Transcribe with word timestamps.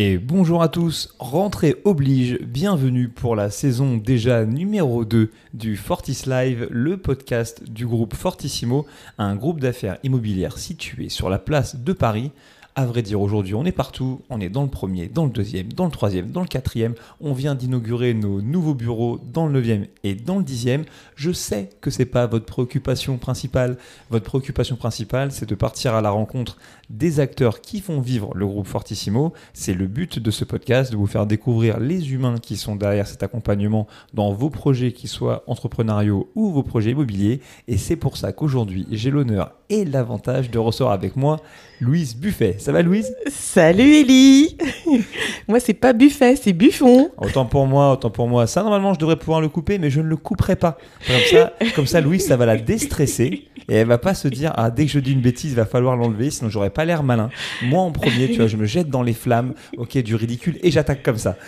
Et 0.00 0.16
bonjour 0.16 0.62
à 0.62 0.68
tous, 0.68 1.12
rentrée 1.18 1.74
oblige, 1.84 2.38
bienvenue 2.40 3.08
pour 3.08 3.34
la 3.34 3.50
saison 3.50 3.96
déjà 3.96 4.44
numéro 4.44 5.04
2 5.04 5.32
du 5.54 5.76
Fortis 5.76 6.22
Live, 6.26 6.68
le 6.70 6.98
podcast 6.98 7.68
du 7.68 7.84
groupe 7.84 8.14
Fortissimo, 8.14 8.86
un 9.18 9.34
groupe 9.34 9.58
d'affaires 9.58 9.98
immobilières 10.04 10.56
situé 10.56 11.08
sur 11.08 11.28
la 11.28 11.40
place 11.40 11.74
de 11.74 11.92
Paris. 11.92 12.30
À 12.74 12.86
vrai 12.86 13.02
dire, 13.02 13.20
aujourd'hui, 13.20 13.54
on 13.54 13.64
est 13.64 13.72
partout. 13.72 14.22
On 14.30 14.40
est 14.40 14.48
dans 14.48 14.62
le 14.62 14.68
premier, 14.68 15.08
dans 15.08 15.24
le 15.24 15.30
deuxième, 15.30 15.72
dans 15.72 15.86
le 15.86 15.90
troisième, 15.90 16.30
dans 16.30 16.42
le 16.42 16.46
quatrième. 16.46 16.94
On 17.20 17.32
vient 17.32 17.56
d'inaugurer 17.56 18.14
nos 18.14 18.40
nouveaux 18.40 18.74
bureaux 18.74 19.18
dans 19.32 19.46
le 19.46 19.52
neuvième 19.52 19.86
et 20.04 20.14
dans 20.14 20.38
le 20.38 20.44
dixième. 20.44 20.84
Je 21.16 21.32
sais 21.32 21.70
que 21.80 21.90
c'est 21.90 22.06
pas 22.06 22.26
votre 22.26 22.46
préoccupation 22.46 23.16
principale. 23.16 23.78
Votre 24.10 24.26
préoccupation 24.26 24.76
principale, 24.76 25.32
c'est 25.32 25.48
de 25.48 25.56
partir 25.56 25.94
à 25.94 26.00
la 26.00 26.10
rencontre 26.10 26.56
des 26.88 27.20
acteurs 27.20 27.60
qui 27.60 27.80
font 27.80 28.00
vivre 28.00 28.32
le 28.34 28.46
groupe 28.46 28.66
Fortissimo. 28.66 29.32
C'est 29.52 29.74
le 29.74 29.88
but 29.88 30.20
de 30.20 30.30
ce 30.30 30.44
podcast, 30.44 30.92
de 30.92 30.96
vous 30.96 31.06
faire 31.06 31.26
découvrir 31.26 31.80
les 31.80 32.12
humains 32.12 32.38
qui 32.38 32.56
sont 32.56 32.76
derrière 32.76 33.08
cet 33.08 33.22
accompagnement 33.22 33.88
dans 34.14 34.32
vos 34.32 34.50
projets, 34.50 34.92
qu'ils 34.92 35.10
soient 35.10 35.42
entrepreneuriaux 35.48 36.30
ou 36.36 36.52
vos 36.52 36.62
projets 36.62 36.92
immobiliers. 36.92 37.40
Et 37.66 37.76
c'est 37.76 37.96
pour 37.96 38.16
ça 38.16 38.32
qu'aujourd'hui, 38.32 38.86
j'ai 38.92 39.10
l'honneur 39.10 39.52
et 39.68 39.84
l'avantage 39.84 40.50
de 40.50 40.58
recevoir 40.58 40.94
avec 40.94 41.16
moi 41.16 41.40
Louise 41.80 42.16
Buffet. 42.16 42.56
Ça 42.68 42.72
va 42.72 42.82
Louise? 42.82 43.16
Salut 43.30 43.94
Ellie 43.94 44.58
Moi 45.48 45.58
c'est 45.58 45.72
pas 45.72 45.94
Buffet, 45.94 46.36
c'est 46.36 46.52
Buffon. 46.52 47.10
Autant 47.16 47.46
pour 47.46 47.66
moi, 47.66 47.92
autant 47.92 48.10
pour 48.10 48.28
moi. 48.28 48.46
Ça 48.46 48.62
normalement 48.62 48.92
je 48.92 48.98
devrais 48.98 49.16
pouvoir 49.16 49.40
le 49.40 49.48
couper 49.48 49.78
mais 49.78 49.88
je 49.88 50.02
ne 50.02 50.06
le 50.06 50.16
couperai 50.18 50.54
pas. 50.54 50.76
Comme 51.06 51.16
ça, 51.30 51.52
comme 51.74 51.86
ça 51.86 52.02
Louise 52.02 52.26
ça 52.26 52.36
va 52.36 52.44
la 52.44 52.58
déstresser 52.58 53.48
et 53.70 53.74
elle 53.74 53.86
va 53.86 53.96
pas 53.96 54.12
se 54.12 54.28
dire 54.28 54.52
ah 54.54 54.70
dès 54.70 54.84
que 54.84 54.92
je 54.92 54.98
dis 54.98 55.12
une 55.12 55.22
bêtise 55.22 55.52
il 55.52 55.56
va 55.56 55.64
falloir 55.64 55.96
l'enlever 55.96 56.28
sinon 56.30 56.50
j'aurais 56.50 56.68
pas 56.68 56.84
l'air 56.84 57.02
malin. 57.02 57.30
Moi 57.62 57.80
en 57.80 57.90
premier, 57.90 58.28
tu 58.28 58.36
vois, 58.36 58.48
je 58.48 58.58
me 58.58 58.66
jette 58.66 58.90
dans 58.90 59.02
les 59.02 59.14
flammes, 59.14 59.54
ok, 59.78 59.96
du 60.02 60.14
ridicule 60.14 60.58
et 60.62 60.70
j'attaque 60.70 61.02
comme 61.02 61.16
ça. 61.16 61.38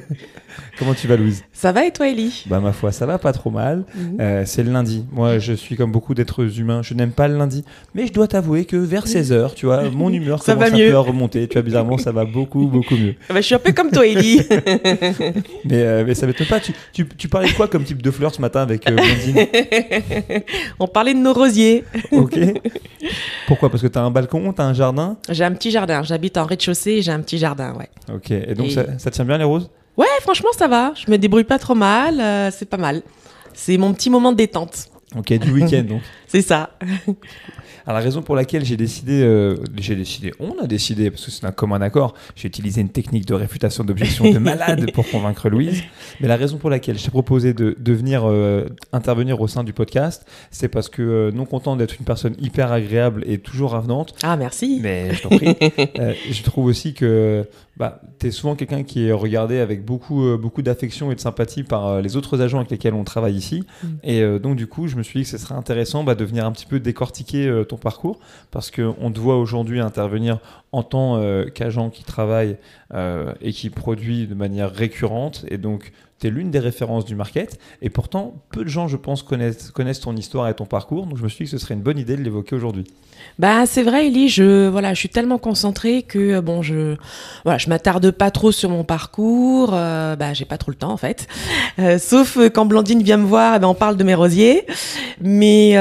Comment 0.78 0.94
tu 0.94 1.06
vas, 1.08 1.16
Louise? 1.16 1.44
Ça 1.52 1.72
va 1.72 1.84
et 1.84 1.90
toi, 1.92 2.08
Ellie 2.08 2.44
Bah, 2.46 2.60
ma 2.60 2.72
foi, 2.72 2.92
ça 2.92 3.06
va 3.06 3.18
pas 3.18 3.32
trop 3.32 3.50
mal. 3.50 3.84
Mhm. 3.94 4.16
Euh, 4.20 4.42
c'est 4.46 4.62
le 4.62 4.72
lundi. 4.72 5.04
Moi, 5.12 5.38
je 5.38 5.52
suis 5.52 5.76
comme 5.76 5.92
beaucoup 5.92 6.14
d'êtres 6.14 6.58
humains. 6.58 6.80
Je 6.82 6.94
n'aime 6.94 7.12
pas 7.12 7.28
le 7.28 7.36
lundi. 7.36 7.64
Mais 7.94 8.06
je 8.06 8.12
dois 8.12 8.26
t'avouer 8.28 8.64
que 8.64 8.76
vers 8.76 9.06
16h, 9.06 9.54
tu 9.54 9.66
vois, 9.66 9.88
mon 9.90 10.10
humeur 10.12 10.42
Ça 10.42 10.54
commence 10.54 10.70
va 10.70 10.74
un 10.74 10.78
mieux. 10.78 10.90
peu 10.90 10.96
à 10.96 11.00
remonter. 11.00 11.46
Tu 11.48 11.54
vois, 11.54 11.62
bizarrement, 11.62 11.98
ça 11.98 12.12
va 12.12 12.24
beaucoup, 12.24 12.66
beaucoup 12.66 12.96
mieux. 12.96 13.14
Ah 13.28 13.34
bah, 13.34 13.40
Je 13.40 13.46
suis 13.46 13.54
un 13.54 13.58
peu 13.58 13.72
comme 13.72 13.90
toi, 13.90 14.06
Ellie. 14.06 14.40
Mais, 15.64 15.82
euh, 15.82 16.04
mais 16.06 16.14
ça 16.14 16.26
m'étonne 16.26 16.46
pas. 16.46 16.60
Tu, 16.60 16.72
tu, 16.92 17.06
tu 17.06 17.28
parlais 17.28 17.48
de 17.48 17.54
quoi 17.54 17.68
comme 17.68 17.84
type 17.84 18.02
de 18.02 18.10
fleurs 18.10 18.34
ce 18.34 18.40
matin 18.40 18.62
avec 18.62 18.88
euh, 18.88 18.94
Blondine? 18.96 19.46
On 20.78 20.86
parlait 20.86 21.14
de 21.14 21.18
nos 21.18 21.32
rosiers. 21.32 21.84
Ok. 22.12 22.38
Pourquoi? 23.46 23.70
Parce 23.70 23.82
que 23.82 23.88
t'as 23.88 24.00
un 24.02 24.10
balcon, 24.10 24.52
t'as 24.52 24.64
un 24.64 24.74
jardin? 24.74 25.16
J'ai 25.28 25.44
un 25.44 25.52
petit 25.52 25.70
jardin. 25.70 26.02
J'habite 26.02 26.36
en 26.38 26.44
rez-de-chaussée 26.44 26.92
et 26.92 27.02
j'ai 27.02 27.12
un 27.12 27.20
petit 27.20 27.38
jardin, 27.38 27.74
ouais. 27.74 27.88
Ok. 28.14 28.30
Et 28.30 28.54
donc, 28.54 28.66
Et- 28.66 28.70
Ça, 28.70 28.84
ça 28.98 29.10
tient 29.10 29.24
bien 29.24 29.38
les 29.38 29.44
roses? 29.44 29.70
Ouais, 29.96 30.06
franchement, 30.22 30.50
ça 30.56 30.68
va. 30.68 30.92
Je 30.94 31.10
me 31.10 31.18
débrouille 31.18 31.44
pas 31.44 31.58
trop 31.58 31.74
mal. 31.74 32.20
euh, 32.20 32.50
c'est 32.50 32.68
pas 32.68 32.76
mal. 32.76 33.02
C'est 33.52 33.76
mon 33.76 33.92
petit 33.92 34.10
moment 34.10 34.32
de 34.32 34.36
détente. 34.36 34.86
Ok, 35.16 35.32
du 35.34 35.50
week-end 35.52 35.82
donc. 35.82 36.02
C'est 36.30 36.42
ça. 36.42 36.70
Alors, 37.86 37.98
la 37.98 38.04
raison 38.04 38.22
pour 38.22 38.36
laquelle 38.36 38.64
j'ai 38.64 38.76
décidé, 38.76 39.22
euh, 39.22 39.56
j'ai 39.78 39.96
décidé, 39.96 40.32
on 40.38 40.56
a 40.62 40.66
décidé, 40.66 41.10
parce 41.10 41.24
que 41.24 41.30
c'est 41.32 41.44
un 41.44 41.50
commun 41.50 41.80
accord, 41.80 42.14
j'ai 42.36 42.46
utilisé 42.46 42.80
une 42.82 42.90
technique 42.90 43.26
de 43.26 43.34
réfutation 43.34 43.82
d'objection 43.82 44.30
de 44.30 44.38
malade 44.38 44.92
pour 44.92 45.08
convaincre 45.10 45.48
Louise. 45.48 45.82
Mais 46.20 46.28
la 46.28 46.36
raison 46.36 46.58
pour 46.58 46.70
laquelle 46.70 46.98
je 46.98 47.04
t'ai 47.04 47.10
proposé 47.10 47.52
de, 47.54 47.74
de 47.78 47.92
venir 47.92 48.22
euh, 48.26 48.66
intervenir 48.92 49.40
au 49.40 49.48
sein 49.48 49.64
du 49.64 49.72
podcast, 49.72 50.24
c'est 50.52 50.68
parce 50.68 50.88
que, 50.88 51.02
euh, 51.02 51.30
non 51.32 51.46
content 51.46 51.74
d'être 51.74 51.96
une 51.98 52.04
personne 52.04 52.36
hyper 52.38 52.70
agréable 52.70 53.24
et 53.26 53.38
toujours 53.38 53.74
avenante, 53.74 54.14
Ah, 54.22 54.36
merci. 54.36 54.78
mais 54.80 55.14
je 55.14 55.22
t'en 55.22 55.30
prie, 55.30 55.56
je 56.30 56.42
trouve 56.42 56.66
aussi 56.66 56.94
que 56.94 57.48
bah, 57.76 58.02
tu 58.18 58.26
es 58.26 58.30
souvent 58.30 58.54
quelqu'un 58.56 58.82
qui 58.82 59.06
est 59.06 59.12
regardé 59.12 59.58
avec 59.58 59.84
beaucoup, 59.86 60.36
beaucoup 60.36 60.60
d'affection 60.60 61.10
et 61.10 61.14
de 61.14 61.20
sympathie 61.20 61.62
par 61.62 62.02
les 62.02 62.16
autres 62.16 62.42
agents 62.42 62.58
avec 62.58 62.70
lesquels 62.70 62.92
on 62.92 63.04
travaille 63.04 63.34
ici. 63.34 63.64
Mm. 63.82 63.86
Et 64.04 64.38
donc, 64.38 64.56
du 64.56 64.66
coup, 64.66 64.86
je 64.86 64.96
me 64.96 65.02
suis 65.02 65.20
dit 65.20 65.24
que 65.24 65.30
ce 65.30 65.38
serait 65.38 65.54
intéressant 65.54 66.04
bah, 66.04 66.14
de 66.14 66.19
venir 66.24 66.46
un 66.46 66.52
petit 66.52 66.66
peu 66.66 66.80
décortiquer 66.80 67.46
euh, 67.46 67.64
ton 67.64 67.76
parcours 67.76 68.18
parce 68.50 68.70
qu'on 68.70 69.10
te 69.12 69.18
voit 69.18 69.38
aujourd'hui 69.38 69.80
intervenir 69.80 70.38
en 70.72 70.82
tant 70.82 71.16
euh, 71.16 71.46
qu'agent 71.46 71.90
qui 71.90 72.04
travaille 72.04 72.56
euh, 72.94 73.32
et 73.40 73.52
qui 73.52 73.70
produit 73.70 74.26
de 74.26 74.34
manière 74.34 74.72
récurrente. 74.72 75.44
Et 75.48 75.58
donc, 75.58 75.92
tu 76.20 76.26
es 76.26 76.30
l'une 76.30 76.50
des 76.50 76.58
références 76.58 77.04
du 77.04 77.14
market. 77.14 77.58
Et 77.82 77.90
pourtant, 77.90 78.34
peu 78.50 78.64
de 78.64 78.68
gens, 78.68 78.88
je 78.88 78.96
pense, 78.96 79.22
connaissent, 79.22 79.70
connaissent 79.70 80.00
ton 80.00 80.16
histoire 80.16 80.48
et 80.48 80.54
ton 80.54 80.66
parcours. 80.66 81.06
Donc, 81.06 81.16
je 81.16 81.22
me 81.22 81.28
suis 81.28 81.44
dit 81.44 81.50
que 81.50 81.58
ce 81.58 81.64
serait 81.64 81.74
une 81.74 81.82
bonne 81.82 81.98
idée 81.98 82.16
de 82.16 82.22
l'évoquer 82.22 82.56
aujourd'hui. 82.56 82.84
Bah 83.38 83.64
c'est 83.66 83.82
vrai 83.82 84.06
Ellie, 84.06 84.28
je 84.28 84.68
voilà, 84.68 84.92
je 84.94 84.98
suis 84.98 85.08
tellement 85.08 85.38
concentrée 85.38 86.02
que 86.02 86.18
euh, 86.18 86.40
bon 86.42 86.62
je 86.62 86.96
voilà, 87.44 87.58
je 87.58 87.68
m'attarde 87.68 88.10
pas 88.10 88.30
trop 88.30 88.52
sur 88.52 88.70
mon 88.70 88.84
parcours, 88.84 89.70
euh, 89.72 90.16
bah 90.16 90.34
j'ai 90.34 90.44
pas 90.44 90.58
trop 90.58 90.70
le 90.70 90.76
temps 90.76 90.92
en 90.92 90.96
fait. 90.96 91.26
Euh, 91.78 91.98
sauf 91.98 92.36
euh, 92.36 92.50
quand 92.50 92.66
Blandine 92.66 93.02
vient 93.02 93.16
me 93.16 93.26
voir, 93.26 93.56
eh 93.56 93.58
ben 93.58 93.68
on 93.68 93.74
parle 93.74 93.96
de 93.96 94.04
mes 94.04 94.14
rosiers. 94.14 94.66
Mais 95.22 95.72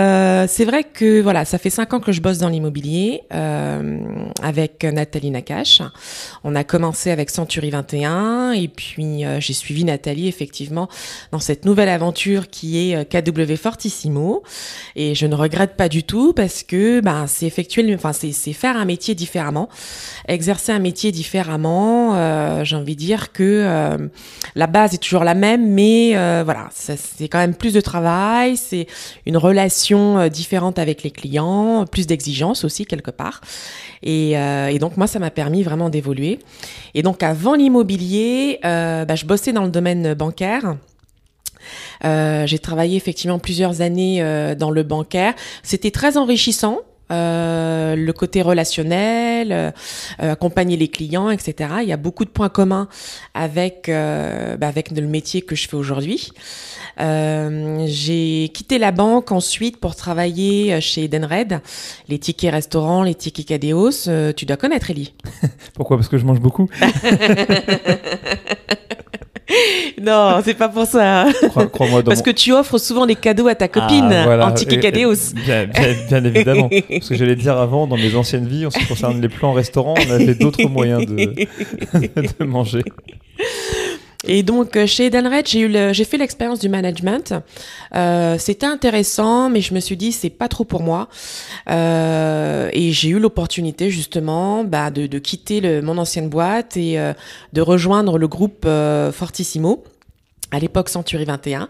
c'est 0.47 0.65
vrai 0.65 0.83
que 0.83 1.21
voilà, 1.21 1.45
ça 1.45 1.57
fait 1.57 1.69
cinq 1.69 1.93
ans 1.93 1.99
que 1.99 2.11
je 2.11 2.21
bosse 2.21 2.39
dans 2.39 2.49
l'immobilier 2.49 3.23
avec 4.41 4.83
Nathalie 4.83 5.31
Nakache. 5.31 5.81
On 6.43 6.55
a 6.55 6.63
commencé 6.63 7.09
avec 7.11 7.29
Century 7.29 7.69
21 7.69 8.51
et 8.51 8.67
puis 8.67 9.23
j'ai 9.39 9.53
suivi 9.53 9.85
Nathalie 9.85 10.28
effectivement 10.29 10.87
dans 11.31 11.39
cette 11.39 11.65
nouvelle 11.65 11.89
aventure 11.89 12.47
qui 12.47 12.91
est 12.91 12.95
euh, 12.95 13.03
KW 13.03 13.55
Fortissimo. 13.55 14.43
Et 14.95 15.15
je 15.15 15.25
ne 15.25 15.35
regrette 15.35 15.75
pas 15.75 15.89
du 15.89 16.03
tout 16.03 16.33
parce 16.33 16.63
que 16.63 17.01
ben 17.01 17.25
c'est 17.27 17.45
effectuer 17.45 17.93
enfin 17.93 18.13
c'est 18.13 18.53
faire 18.53 18.77
un 18.77 18.85
métier 18.85 19.15
différemment 19.15 19.69
exercer 20.27 20.71
un 20.71 20.79
métier 20.79 21.11
différemment 21.11 22.15
euh, 22.15 22.63
j'ai 22.63 22.75
envie 22.75 22.95
de 22.95 22.99
dire 22.99 23.31
que 23.31 23.43
euh, 23.43 23.97
la 24.55 24.67
base 24.67 24.93
est 24.93 24.97
toujours 24.97 25.23
la 25.23 25.33
même 25.33 25.73
mais 25.73 26.13
voilà 26.43 26.69
c'est 26.73 27.27
quand 27.27 27.39
même 27.39 27.55
plus 27.55 27.73
de 27.73 27.81
travail 27.81 28.57
c'est 28.57 28.87
une 29.25 29.37
relation 29.37 30.27
différente 30.27 30.79
avec 30.79 31.03
les 31.03 31.11
clients 31.11 31.85
plus 31.85 32.07
d'exigences 32.07 32.63
aussi 32.63 32.85
quelque 32.85 33.11
part. 33.11 33.41
Et, 34.03 34.35
donc 34.79 34.97
moi 34.97 35.07
ça 35.07 35.19
m'a 35.19 35.31
permis 35.31 35.63
vraiment 35.63 35.89
d'évoluer. 35.89 36.39
Et 36.93 37.03
donc 37.03 37.23
avant 37.23 37.55
l'immobilier 37.55 38.59
bah, 38.63 39.15
je 39.15 39.25
bossais 39.25 39.53
dans 39.53 39.63
le 39.63 39.71
domaine 39.71 40.13
bancaire 40.19 40.75
euh, 42.05 42.45
j'ai 42.45 42.59
travaillé 42.59 42.97
effectivement 42.97 43.39
plusieurs 43.39 43.81
années 43.81 44.21
euh, 44.21 44.55
dans 44.55 44.71
le 44.71 44.83
bancaire. 44.83 45.33
C'était 45.63 45.91
très 45.91 46.17
enrichissant. 46.17 46.79
euh, 47.11 47.95
le 47.95 48.13
côté 48.13 48.43
relationnel, 48.43 49.73
accompagner 50.19 50.77
les 50.77 50.89
clients, 50.89 51.31
etc. 51.31 51.73
Il 51.81 51.87
y 51.87 51.91
a 51.91 51.97
beaucoup 51.97 52.23
de 52.23 52.29
points 52.29 52.49
communs 52.49 52.87
avec 53.33 53.89
bah, 53.89 54.67
avec 54.67 54.91
le 54.91 55.07
métier 55.07 55.41
que 55.41 55.55
je 55.55 55.67
fais 55.67 55.75
aujourd'hui. 55.75 56.29
J'ai 56.99 58.51
quitté 58.53 58.77
la 58.77 58.91
banque 58.91 59.31
ensuite 59.31 59.77
pour 59.77 59.95
travailler 59.95 60.79
chez 60.81 61.05
Edenred, 61.05 61.61
les 62.09 62.19
tickets 62.19 62.51
restaurants, 62.51 63.01
les 63.01 63.15
tickets 63.15 63.47
Cadeos. 63.47 64.07
Tu 64.37 64.45
dois 64.45 64.57
connaître 64.57 64.91
Ellie. 64.91 65.15
Pourquoi? 65.73 65.97
Parce 65.97 66.09
que 66.09 66.19
je 66.19 66.25
mange 66.25 66.41
beaucoup 66.41 66.69
Non, 70.01 70.39
c'est 70.45 70.53
pas 70.53 70.69
pour 70.69 70.85
ça. 70.85 71.25
Crois- 71.49 71.65
dans 71.65 72.01
Parce 72.03 72.17
mon- 72.19 72.23
que 72.23 72.29
tu 72.31 72.53
offres 72.53 72.77
souvent 72.77 73.05
des 73.05 73.15
cadeaux 73.15 73.47
à 73.47 73.55
ta 73.55 73.67
copine 73.67 74.09
Ah, 74.11 74.23
voilà. 74.25 74.47
en 74.47 74.51
ticket 74.53 74.75
Et- 74.75 74.79
Cadeos. 74.79 75.33
Bien, 75.45 75.65
bien- 75.65 75.95
bien 76.07 76.23
évidemment. 76.23 76.69
Parce 76.89 77.09
que 77.09 77.15
j'allais 77.15 77.35
dire 77.35 77.57
avant, 77.57 77.85
dans 77.87 77.97
mes 77.97 78.15
anciennes 78.15 78.47
vies, 78.47 78.65
en 78.65 78.69
ce 78.71 78.79
qui 78.79 78.85
concerne 78.85 79.19
les 79.21 79.29
plans 79.29 79.51
restaurants, 79.53 79.95
on 80.07 80.11
avait 80.11 80.35
d'autres 80.35 80.67
moyens 80.69 81.05
de, 81.05 81.15
de 82.39 82.43
manger. 82.45 82.83
Et 84.27 84.43
donc 84.43 84.75
euh, 84.75 84.85
chez 84.85 85.05
Edenred, 85.05 85.47
j'ai 85.47 85.61
eu 85.61 85.67
le- 85.69 85.93
j'ai 85.93 86.03
fait 86.03 86.17
l'expérience 86.17 86.59
du 86.59 86.67
management. 86.67 87.33
Euh, 87.95 88.35
C'était 88.37 88.65
intéressant, 88.65 89.49
mais 89.49 89.61
je 89.61 89.73
me 89.73 89.79
suis 89.79 89.95
dit 89.95 90.11
c'est 90.11 90.29
pas 90.29 90.49
trop 90.49 90.65
pour 90.65 90.83
moi. 90.83 91.07
Euh, 91.69 92.69
et 92.73 92.91
j'ai 92.91 93.09
eu 93.09 93.19
l'opportunité 93.19 93.89
justement 93.89 94.63
bah, 94.65 94.91
de, 94.91 95.07
de 95.07 95.19
quitter 95.19 95.61
le, 95.61 95.81
mon 95.81 95.97
ancienne 95.97 96.27
boîte 96.29 96.75
et 96.75 96.99
euh, 96.99 97.13
de 97.53 97.61
rejoindre 97.61 98.17
le 98.17 98.27
groupe 98.27 98.63
euh, 98.65 99.11
Fortissimo. 99.13 99.83
À 100.51 100.59
l'époque 100.59 100.89
Century 100.89 101.25
21. 101.25 101.69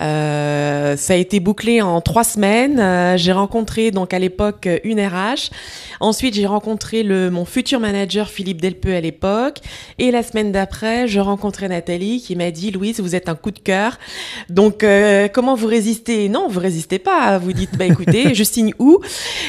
Euh, 0.00 0.96
ça 0.96 1.12
a 1.12 1.16
été 1.16 1.40
bouclé 1.40 1.82
en 1.82 2.00
trois 2.00 2.24
semaines. 2.24 2.80
Euh, 2.80 3.16
j'ai 3.16 3.32
rencontré 3.32 3.90
donc 3.90 4.14
à 4.14 4.18
l'époque 4.18 4.68
une 4.84 5.00
RH. 5.00 5.50
Ensuite, 6.00 6.34
j'ai 6.34 6.46
rencontré 6.46 7.02
le, 7.02 7.30
mon 7.30 7.44
futur 7.44 7.80
manager 7.80 8.28
Philippe 8.28 8.60
Delpeux 8.60 8.94
à 8.94 9.00
l'époque. 9.00 9.58
Et 9.98 10.10
la 10.10 10.22
semaine 10.22 10.52
d'après, 10.52 11.08
je 11.08 11.20
rencontrais 11.20 11.68
Nathalie 11.68 12.20
qui 12.20 12.36
m'a 12.36 12.50
dit 12.50 12.70
Louise, 12.70 13.00
vous 13.00 13.14
êtes 13.14 13.28
un 13.28 13.34
coup 13.34 13.50
de 13.50 13.58
cœur. 13.58 13.98
Donc, 14.48 14.84
euh, 14.84 15.28
comment 15.28 15.54
vous 15.54 15.66
résistez? 15.66 16.28
Non, 16.28 16.48
vous 16.48 16.60
résistez 16.60 16.98
pas. 16.98 17.38
Vous 17.38 17.52
dites, 17.52 17.76
bah 17.76 17.84
écoutez, 17.84 18.34
je 18.34 18.44
signe 18.44 18.72
où? 18.78 19.00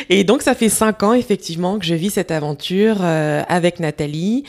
Et 0.09 0.23
donc, 0.23 0.41
ça 0.41 0.55
fait 0.55 0.69
cinq 0.69 1.03
ans 1.03 1.13
effectivement 1.13 1.79
que 1.79 1.85
je 1.85 1.95
vis 1.95 2.11
cette 2.11 2.31
aventure 2.31 2.97
euh, 3.01 3.43
avec 3.47 3.79
Nathalie 3.79 4.43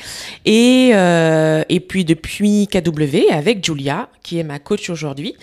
et 0.44 0.90
euh, 0.94 1.64
et 1.68 1.80
puis 1.80 2.04
depuis 2.04 2.68
KW 2.68 3.30
avec 3.32 3.64
Julia 3.64 4.07
Qui 4.22 4.38
est 4.38 4.42
ma 4.42 4.58
coach 4.58 4.90
aujourd'hui. 4.90 5.34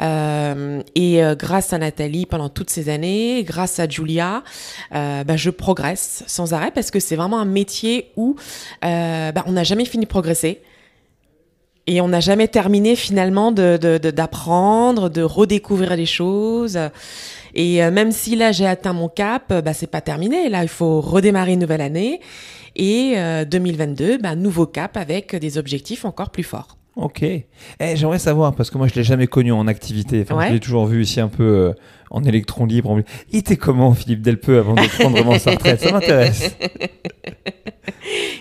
Euh, 0.00 0.82
et 0.94 1.22
euh, 1.22 1.34
grâce 1.34 1.72
à 1.72 1.78
Nathalie 1.78 2.26
pendant 2.26 2.48
toutes 2.48 2.70
ces 2.70 2.88
années, 2.88 3.44
grâce 3.44 3.78
à 3.78 3.88
Julia, 3.88 4.42
euh, 4.94 5.24
bah, 5.24 5.36
je 5.36 5.50
progresse 5.50 6.24
sans 6.26 6.52
arrêt 6.52 6.70
parce 6.70 6.90
que 6.90 7.00
c'est 7.00 7.16
vraiment 7.16 7.40
un 7.40 7.44
métier 7.44 8.12
où 8.16 8.36
bah, 8.82 9.44
on 9.46 9.52
n'a 9.52 9.64
jamais 9.64 9.84
fini 9.84 10.04
de 10.04 10.10
progresser. 10.10 10.62
Et 11.86 12.00
on 12.00 12.08
n'a 12.08 12.20
jamais 12.20 12.46
terminé 12.46 12.94
finalement 12.94 13.50
d'apprendre, 13.50 15.08
de, 15.08 15.22
redécouvrir 15.22 15.96
les 15.96 16.06
choses. 16.06 16.78
Et 17.54 17.80
même 17.90 18.12
si 18.12 18.36
là 18.36 18.52
j'ai 18.52 18.66
atteint 18.66 18.92
mon 18.92 19.08
cap, 19.08 19.52
bah, 19.52 19.72
c'est 19.72 19.88
pas 19.88 20.00
terminé. 20.00 20.48
Là, 20.48 20.62
il 20.62 20.68
faut 20.68 21.00
redémarrer 21.00 21.54
une 21.54 21.60
nouvelle 21.60 21.80
année. 21.80 22.20
Et 22.76 23.14
euh, 23.16 23.44
2022, 23.44 24.18
bah, 24.18 24.34
nouveau 24.34 24.66
cap 24.66 24.96
avec 24.96 25.34
des 25.34 25.58
objectifs 25.58 26.04
encore 26.04 26.30
plus 26.30 26.44
forts. 26.44 26.76
Ok. 27.00 27.22
Eh, 27.22 27.44
J'aimerais 27.94 28.18
savoir, 28.18 28.54
parce 28.54 28.70
que 28.70 28.76
moi 28.76 28.86
je 28.86 28.94
l'ai 28.94 29.04
jamais 29.04 29.26
connu 29.26 29.52
en 29.52 29.66
activité. 29.66 30.20
Enfin, 30.22 30.36
Ouais. 30.36 30.48
Je 30.48 30.52
l'ai 30.54 30.60
toujours 30.60 30.86
vu 30.86 31.02
ici 31.02 31.18
un 31.20 31.28
peu 31.28 31.42
euh, 31.42 31.72
en 32.10 32.22
électron 32.24 32.66
libre. 32.66 32.90
en- 32.90 33.00
Il 33.32 33.38
était 33.38 33.56
comment 33.56 33.94
Philippe 33.94 34.20
Delpeux 34.20 34.58
avant 34.58 34.74
de 34.74 34.86
prendre 34.98 35.16
vraiment 35.16 35.38
sa 35.38 35.52
retraite? 35.52 35.80
Ça 35.80 35.92
m'intéresse. 35.92 36.54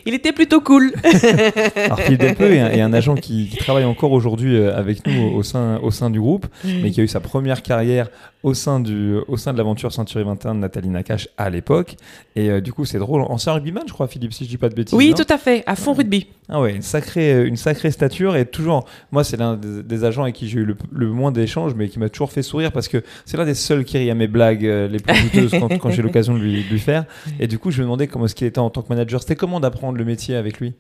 Il 0.06 0.14
était 0.14 0.32
plutôt 0.32 0.62
cool. 0.62 0.94
Alors 1.76 2.00
Philippe 2.02 2.20
Delpeux 2.22 2.54
est 2.54 2.60
un, 2.60 2.72
est 2.72 2.82
un 2.82 2.94
agent 2.94 3.16
qui, 3.16 3.48
qui 3.50 3.58
travaille 3.58 3.86
encore 3.86 4.12
aujourd'hui 4.12 4.56
euh, 4.58 4.76
avec 4.78 5.06
nous 5.06 5.22
au, 5.22 5.36
au 5.38 5.44
sein, 5.44 5.80
au 5.82 5.92
sein 5.92 6.10
du 6.10 6.20
groupe, 6.20 6.48
mais 6.66 6.92
qui 6.92 7.00
a 7.00 7.04
eu 7.04 7.08
sa 7.08 7.20
première 7.20 7.62
carrière 7.62 8.10
au 8.44 8.54
sein, 8.54 8.80
du, 8.80 9.18
au 9.28 9.38
sein 9.38 9.52
de 9.52 9.58
l'aventure 9.58 9.92
Ceinture 9.92 10.26
21 10.26 10.56
de 10.56 10.60
Nathalie 10.60 10.90
Nakache 10.90 11.28
à 11.38 11.50
l'époque. 11.50 11.96
Et 12.36 12.50
euh, 12.50 12.62
du 12.62 12.72
coup, 12.72 12.86
c'est 12.86 13.00
drôle. 13.00 13.22
Ancien 13.24 13.54
rugbyman, 13.54 13.84
je 13.88 13.94
crois, 13.94 14.08
Philippe, 14.08 14.34
si 14.34 14.46
je 14.46 14.50
dis 14.50 14.58
pas 14.58 14.70
de 14.70 14.76
bêtises. 14.76 14.98
Oui, 14.98 15.14
tout 15.16 15.26
à 15.30 15.38
fait, 15.38 15.64
à 15.66 15.76
fond 15.76 15.94
rugby. 15.94 16.28
Ah 16.48 16.62
ouais, 16.62 16.74
une 16.74 16.82
sacrée, 16.82 17.46
une 17.46 17.58
sacrée 17.58 17.92
stature 17.92 18.36
et 18.36 18.46
toujours, 18.46 18.86
moi 19.12 19.24
c'est 19.24 19.38
l'un 19.38 19.56
des, 19.56 19.84
des 19.84 20.04
agents 20.04 20.24
avec 20.24 20.34
qui 20.34 20.48
j'ai 20.48 20.60
eu 20.60 20.66
le, 20.66 20.76
le 20.92 21.10
moins 21.10 21.32
d'échanges 21.32 21.76
mais 21.76 21.90
qui 21.90 22.00
m'a 22.00 22.10
toujours 22.10 22.32
fait 22.32 22.42
sourire 22.42 22.72
parce 22.72 22.88
que 22.88 23.04
c'est 23.26 23.38
l'un 23.38 23.46
des 23.46 23.54
seuls 23.54 23.86
qui 23.86 24.00
rit 24.00 24.10
à 24.10 24.16
mes 24.16 24.28
blagues 24.28 24.66
euh, 24.66 24.88
les 24.88 24.98
plus 24.98 25.22
douteuses 25.22 25.52
quand, 25.52 25.78
quand 25.78 25.92
j'ai 25.92 26.02
l'occasion 26.02 26.34
de 26.34 26.40
lui, 26.40 26.64
de 26.64 26.70
lui 26.70 26.80
faire. 26.80 27.06
Et 27.40 27.46
du 27.46 27.60
coup 27.60 27.70
je 27.70 27.78
me 27.78 27.84
demandais 27.84 28.08
comment 28.08 28.26
est-ce 28.26 28.34
qu'il 28.34 28.48
était 28.48 28.58
en 28.58 28.72
tant 28.72 28.82
que 28.82 28.90
manager. 28.90 29.22
C'était 29.22 29.36
comment 29.36 29.60
d'apprendre 29.60 30.00
le 30.00 30.06
métier 30.06 30.36
avec 30.36 30.60
lui? 30.60 30.74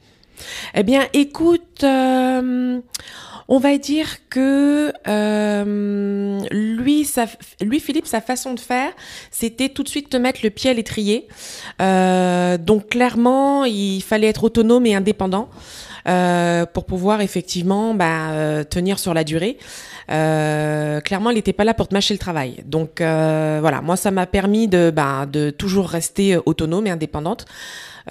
Eh 0.73 0.83
bien, 0.83 1.01
écoute, 1.13 1.83
euh, 1.83 2.79
on 3.51 3.57
va 3.57 3.77
dire 3.79 4.07
que 4.29 4.93
euh, 5.07 6.39
lui, 6.51 7.03
sa, 7.03 7.25
lui, 7.61 7.79
Philippe, 7.79 8.05
sa 8.05 8.21
façon 8.21 8.53
de 8.53 8.59
faire, 8.59 8.91
c'était 9.31 9.69
tout 9.69 9.81
de 9.83 9.89
suite 9.89 10.09
te 10.09 10.17
mettre 10.17 10.41
le 10.43 10.51
pied 10.51 10.69
à 10.69 10.73
l'étrier. 10.73 11.27
Euh, 11.81 12.57
donc 12.59 12.89
clairement, 12.89 13.65
il 13.65 14.01
fallait 14.01 14.27
être 14.27 14.43
autonome 14.43 14.85
et 14.85 14.93
indépendant. 14.93 15.49
euh, 16.07 16.65
pour 16.65 16.85
pouvoir 16.85 17.21
effectivement 17.21 17.93
bah, 17.93 18.31
euh, 18.31 18.63
tenir 18.63 18.99
sur 18.99 19.13
la 19.13 19.23
durée. 19.23 19.57
Clairement, 20.07 21.29
il 21.29 21.35
n'était 21.35 21.53
pas 21.53 21.63
là 21.63 21.73
pour 21.73 21.87
te 21.87 21.93
mâcher 21.93 22.13
le 22.13 22.19
travail. 22.19 22.63
Donc 22.65 22.99
voilà, 22.99 23.81
moi, 23.81 23.95
ça 23.95 24.11
m'a 24.11 24.25
permis 24.25 24.67
de, 24.67 24.91
bah, 24.91 25.25
de 25.25 25.51
toujours 25.51 25.87
rester 25.87 26.37
autonome 26.45 26.87
et 26.87 26.89
indépendante. 26.89 27.45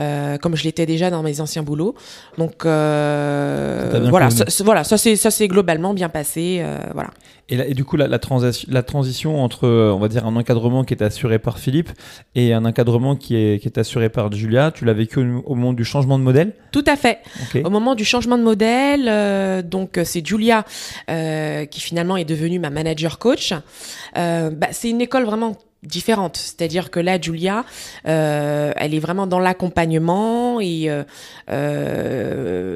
Euh, 0.00 0.38
comme 0.38 0.54
je 0.54 0.62
l'étais 0.64 0.86
déjà 0.86 1.10
dans 1.10 1.22
mes 1.24 1.40
anciens 1.40 1.62
boulots. 1.64 1.94
Donc 2.36 2.64
euh, 2.64 4.06
voilà, 4.10 4.30
ça, 4.30 4.44
voilà, 4.64 4.84
ça 4.84 4.96
c'est 4.98 5.16
ça 5.16 5.30
c'est 5.30 5.48
globalement 5.48 5.94
bien 5.94 6.08
passé. 6.08 6.58
euh, 6.60 6.78
voilà. 6.94 7.10
et, 7.48 7.56
là- 7.56 7.66
et 7.66 7.74
du 7.74 7.84
coup 7.84 7.96
la, 7.96 8.06
la, 8.06 8.18
transi- 8.18 8.64
la 8.68 8.82
transition 8.82 9.42
entre 9.42 9.66
euh, 9.66 9.92
on 9.92 9.98
va 9.98 10.08
dire 10.08 10.26
un 10.26 10.36
encadrement 10.36 10.84
qui 10.84 10.94
est 10.94 11.02
assuré 11.02 11.38
par 11.38 11.58
Philippe 11.58 11.90
et 12.34 12.52
un 12.52 12.64
encadrement 12.64 13.16
qui 13.16 13.34
est, 13.36 13.60
qui 13.60 13.66
est 13.68 13.78
assuré 13.78 14.08
par 14.08 14.30
Julia, 14.32 14.70
tu 14.70 14.84
l'as 14.84 14.92
vécu 14.92 15.18
au, 15.20 15.42
au 15.44 15.54
moment 15.54 15.72
du 15.72 15.84
changement 15.84 16.18
de 16.18 16.24
modèle? 16.24 16.52
Tout 16.70 16.84
à 16.86 16.96
fait. 16.96 17.18
Ok. 17.42 17.62
Au 17.64 17.70
moment 17.70 17.94
du 17.94 18.04
changement 18.04 18.38
de 18.38 18.42
modèle, 18.44 19.06
euh, 19.08 19.62
donc 19.62 19.98
c'est 20.04 20.24
Julia 20.26 20.64
euh, 21.10 21.64
qui 21.66 21.80
finalement 21.80 22.16
est 22.16 22.24
devenue 22.24 22.58
ma 22.58 22.70
manager 22.70 23.18
coach. 23.18 23.52
Euh, 24.16 24.50
bah, 24.50 24.68
c'est 24.72 24.90
une 24.90 25.00
école 25.00 25.24
vraiment 25.24 25.56
différente, 25.82 26.36
c'est-à-dire 26.36 26.90
que 26.90 27.00
là, 27.00 27.20
Julia, 27.20 27.64
euh, 28.06 28.72
elle 28.76 28.94
est 28.94 28.98
vraiment 28.98 29.26
dans 29.26 29.38
l'accompagnement 29.38 30.60
et 30.60 30.90
euh, 30.90 31.04
euh, 31.50 32.67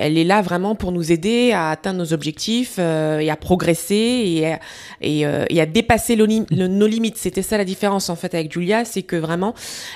elle 0.00 0.18
est 0.18 0.24
là 0.24 0.42
vraiment 0.42 0.74
pour 0.74 0.92
nous 0.92 1.12
aider 1.12 1.52
à 1.52 1.70
atteindre 1.70 1.98
nos 1.98 2.12
objectifs 2.12 2.76
euh, 2.78 3.18
et 3.18 3.30
à 3.30 3.36
progresser 3.36 3.94
et 3.94 4.46
à, 4.52 4.60
et, 5.00 5.26
euh, 5.26 5.44
et 5.50 5.60
à 5.60 5.66
dépasser 5.66 6.16
nos 6.16 6.26
lim- 6.26 6.46
le- 6.50 6.68
nos 6.68 6.86
limites. 6.86 7.16
C'était 7.16 7.42
ça 7.42 7.58
la 7.58 7.64
différence 7.64 8.08
en 8.10 8.16
fait 8.16 8.34
avec 8.34 8.52
Julia, 8.52 8.84
c'est 8.84 9.02
que 9.02 9.16
vraiment 9.16 9.54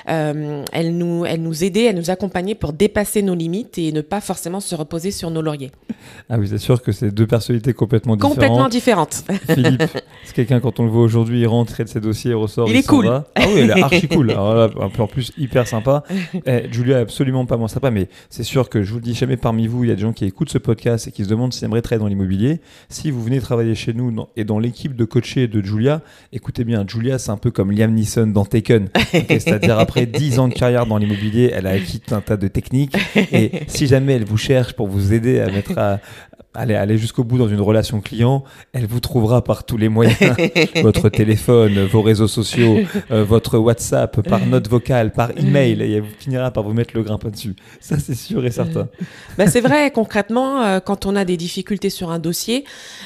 euh, 0.09 0.63
elle 0.71 0.97
nous 0.97 1.25
elle 1.25 1.41
nous 1.41 1.63
aidait, 1.63 1.85
elle 1.85 1.95
nous 1.95 2.09
accompagnait 2.09 2.55
pour 2.55 2.73
dépasser 2.73 3.21
nos 3.21 3.35
limites 3.35 3.77
et 3.77 3.91
ne 3.91 4.01
pas 4.01 4.21
forcément 4.21 4.59
se 4.59 4.75
reposer 4.75 5.11
sur 5.11 5.31
nos 5.31 5.41
lauriers. 5.41 5.71
Ah 6.29 6.37
oui, 6.37 6.47
c'est 6.47 6.57
sûr 6.57 6.81
que 6.81 6.91
c'est 6.91 7.11
deux 7.11 7.27
personnalités 7.27 7.73
complètement 7.73 8.15
différentes. 8.15 8.35
Complètement 8.35 8.69
différentes. 8.69 9.23
Philippe, 9.49 9.83
c'est 10.23 10.33
quelqu'un 10.35 10.59
quand 10.59 10.79
on 10.79 10.83
le 10.83 10.89
voit 10.89 11.03
aujourd'hui, 11.03 11.41
il 11.41 11.47
rentre, 11.47 11.71
traite 11.73 11.89
ses 11.89 11.99
dossiers, 11.99 12.31
il 12.31 12.35
ressort. 12.35 12.69
Il 12.69 12.75
est 12.75 12.85
cool. 12.87 13.07
va. 13.07 13.25
Ah 13.35 13.43
oui, 13.47 13.61
il 13.63 13.69
est 13.71 13.81
archi 13.81 14.07
cool. 14.07 14.31
Alors 14.35 14.53
là, 14.55 14.69
en 14.99 15.07
plus, 15.07 15.31
hyper 15.37 15.67
sympa. 15.67 16.03
Eh, 16.45 16.63
Julia 16.71 16.99
est 16.99 17.01
absolument 17.01 17.45
pas 17.45 17.57
moins 17.57 17.67
sympa, 17.67 17.91
mais 17.91 18.07
c'est 18.29 18.43
sûr 18.43 18.69
que 18.69 18.83
je 18.83 18.91
vous 18.91 18.97
le 18.99 19.03
dis 19.03 19.13
jamais 19.13 19.37
parmi 19.37 19.67
vous, 19.67 19.83
il 19.83 19.89
y 19.89 19.93
a 19.93 19.94
des 19.95 20.01
gens 20.01 20.13
qui 20.13 20.25
écoutent 20.25 20.49
ce 20.49 20.57
podcast 20.57 21.07
et 21.07 21.11
qui 21.11 21.23
se 21.23 21.29
demandent 21.29 21.53
s'ils 21.53 21.65
aimeraient 21.65 21.81
travailler 21.81 22.01
dans 22.03 22.07
l'immobilier. 22.09 22.59
Si 22.89 23.11
vous 23.11 23.23
venez 23.23 23.39
travailler 23.39 23.75
chez 23.75 23.93
nous 23.93 24.11
dans- 24.11 24.29
et 24.35 24.43
dans 24.43 24.59
l'équipe 24.59 24.95
de 24.95 25.05
coachés 25.05 25.47
de 25.47 25.61
Julia, 25.63 26.01
écoutez 26.33 26.63
bien, 26.63 26.85
Julia, 26.87 27.17
c'est 27.19 27.31
un 27.31 27.37
peu 27.37 27.51
comme 27.51 27.71
Liam 27.71 27.93
Neeson 27.93 28.27
dans 28.27 28.45
Taken. 28.45 28.89
C'est-à-dire 29.11 29.79
après 29.79 30.05
10 30.05 30.39
ans 30.39 30.47
de 30.47 30.53
carrière 30.53 30.85
dans 30.85 30.97
l'immobilier, 30.97 31.51
elle 31.53 31.67
a 31.67 31.71
acquis 31.71 32.01
un 32.11 32.21
tas 32.21 32.37
de 32.37 32.47
techniques. 32.47 32.95
Et 33.15 33.51
si 33.67 33.87
jamais 33.87 34.13
elle 34.13 34.25
vous 34.25 34.37
cherche 34.37 34.73
pour 34.73 34.87
vous 34.87 35.13
aider 35.13 35.39
à 35.39 35.49
mettre 35.51 35.77
à, 35.77 35.99
aller, 36.55 36.75
aller 36.75 36.97
jusqu'au 36.97 37.23
bout 37.23 37.37
dans 37.37 37.47
une 37.47 37.61
relation 37.61 38.01
client, 38.01 38.43
elle 38.73 38.85
vous 38.85 38.99
trouvera 38.99 39.43
par 39.43 39.63
tous 39.63 39.77
les 39.77 39.89
moyens. 39.89 40.17
votre 40.81 41.09
téléphone, 41.09 41.85
vos 41.85 42.01
réseaux 42.01 42.27
sociaux, 42.27 42.79
euh, 43.11 43.23
votre 43.23 43.57
WhatsApp, 43.57 44.21
par 44.27 44.45
note 44.45 44.67
vocale, 44.67 45.11
par 45.11 45.31
email, 45.37 45.81
et 45.81 45.93
elle 45.93 46.05
finira 46.19 46.51
par 46.51 46.63
vous 46.63 46.73
mettre 46.73 46.95
le 46.95 47.03
grimpin 47.03 47.29
dessus. 47.29 47.55
Ça, 47.79 47.97
c'est 47.99 48.15
sûr 48.15 48.45
et 48.45 48.51
certain. 48.51 48.87
Bah, 49.37 49.47
c'est 49.47 49.61
vrai, 49.61 49.91
concrètement, 49.91 50.61
euh, 50.61 50.79
quand 50.79 51.05
on 51.05 51.15
a 51.15 51.25
des 51.25 51.37
difficultés 51.37 51.89
sur 51.89 52.09
un 52.11 52.19
dossier, 52.19 52.65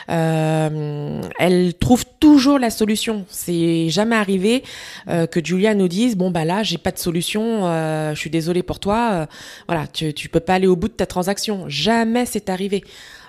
euh, 0.10 1.22
elle 1.40 1.74
trouve 1.74 2.06
toujours 2.19 2.60
la 2.60 2.69
solution. 2.69 3.25
C'est 3.30 3.90
jamais 3.90 4.16
arrivé 4.16 4.63
euh, 5.07 5.28
que 5.28 5.44
Julia 5.44 5.74
nous 5.74 5.88
dise 5.88 6.16
bon 6.16 6.31
bah 6.31 6.45
là 6.45 6.63
j'ai 6.63 6.78
pas 6.78 6.92
de 6.92 6.98
solution, 6.98 7.66
euh, 7.66 8.13
je 8.13 8.19
suis 8.19 8.30
désolée 8.30 8.63
pour 8.63 8.80
toi, 8.80 9.10
euh, 9.12 9.25
voilà 9.68 9.88
tu 9.88 10.13
tu 10.13 10.30
peux 10.30 10.40
pas 10.40 10.56
aller 10.56 10.68
au 10.68 10.75
bout 10.75 10.88
de 10.88 10.94
ta 10.94 11.06
transaction. 11.06 11.66
Jamais 11.68 12.25
c'est 12.25 12.50
arrivé. 12.50 12.84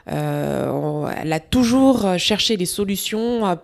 Euh, 0.09 0.71
on- 0.71 1.09
elle 1.09 1.33
a 1.33 1.41
toujours 1.41 2.05
euh, 2.07 2.19
cherché 2.19 2.57
des 2.57 2.67
solutions. 2.67 3.47
euh, 3.47 3.55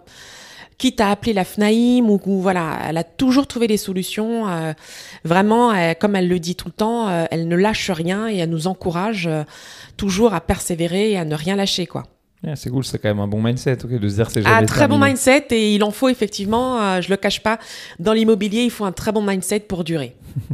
quitte 0.79 1.00
à 1.00 1.11
appeler 1.11 1.33
la 1.33 1.44
FNAIM 1.44 2.11
ou, 2.11 2.21
ou 2.27 2.43
voilà, 2.43 2.79
elle 2.87 2.99
a 2.99 3.03
toujours 3.05 3.47
trouvé 3.47 3.67
des 3.67 3.79
solutions. 3.79 4.47
euh, 4.47 4.75
vraiment, 5.25 5.73
comme 5.99 6.17
elle 6.17 6.29
le 6.29 6.38
dit 6.38 6.55
tout 6.55 6.69
le 6.69 6.73
temps, 6.73 7.09
euh, 7.09 7.25
elle 7.31 7.49
ne 7.49 7.56
lâche 7.56 7.91
rien 7.91 8.29
et 8.29 8.37
elle 8.37 8.50
nous 8.50 8.67
encourage 8.67 9.27
euh, 9.27 9.43
toujours 9.97 10.35
à 10.35 10.41
persévérer 10.43 11.12
et 11.12 11.16
à 11.19 11.25
ne 11.25 11.35
rien 11.35 11.57
lâcher, 11.57 11.87
quoi. 11.87 12.02
Ouais, 12.45 12.52
c'est 12.57 12.69
cool, 12.69 12.85
c'est 12.85 12.99
quand 12.99 13.09
même 13.09 13.21
un 13.21 13.26
bon 13.26 13.43
mindset, 13.43 13.76
de 13.76 14.09
se 14.11 14.14
dire 14.16 14.31
c'est 14.31 14.43
Ah, 14.45 14.57
jamais 14.57 14.66
très 14.66 14.87
bon 14.87 14.99
mindset 14.99 15.47
et 15.52 15.75
il 15.75 15.83
en 15.83 15.90
faut 15.90 16.11
effectivement. 16.11 17.00
je 17.00 17.09
le 17.09 17.16
cache 17.16 17.43
pas. 17.43 17.59
Dans 17.99 18.12
l'immobilier, 18.12 18.62
il 18.62 18.71
faut 18.71 18.85
un 18.85 18.93
très 18.93 19.11
bon 19.12 19.23
mindset 19.23 19.61
pour 19.61 19.83
durer. 19.83 20.14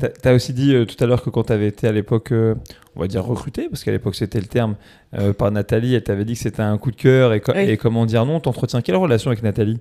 T'as- 0.00 0.08
T'as 0.08 0.34
aussi 0.34 0.52
dit 0.52 0.74
euh, 0.74 0.84
tout 0.84 1.02
à 1.02 1.06
l'heure 1.06 1.22
que 1.22 1.30
quand 1.30 1.44
t'avais 1.44 1.68
été 1.68 1.86
à 1.86 1.92
l'époque, 1.92 2.32
euh, 2.32 2.54
on 2.96 3.00
va 3.00 3.06
dire 3.06 3.24
recruté, 3.24 3.68
parce 3.68 3.84
qu'à 3.84 3.92
l'époque 3.92 4.14
c'était 4.14 4.40
le 4.40 4.46
terme, 4.46 4.76
euh, 5.18 5.32
par 5.32 5.50
Nathalie, 5.50 5.94
elle 5.94 6.02
t'avait 6.02 6.24
dit 6.24 6.34
que 6.34 6.40
c'était 6.40 6.62
un 6.62 6.76
coup 6.78 6.90
de 6.90 6.96
cœur 6.96 7.32
et, 7.32 7.40
co- 7.40 7.52
Oui. 7.54 7.62
et 7.70 7.76
comment 7.76 8.06
dire 8.06 8.26
non. 8.26 8.40
T'entretiens 8.40 8.80
quelle 8.82 8.96
relation 8.96 9.30
avec 9.30 9.42
Nathalie? 9.42 9.78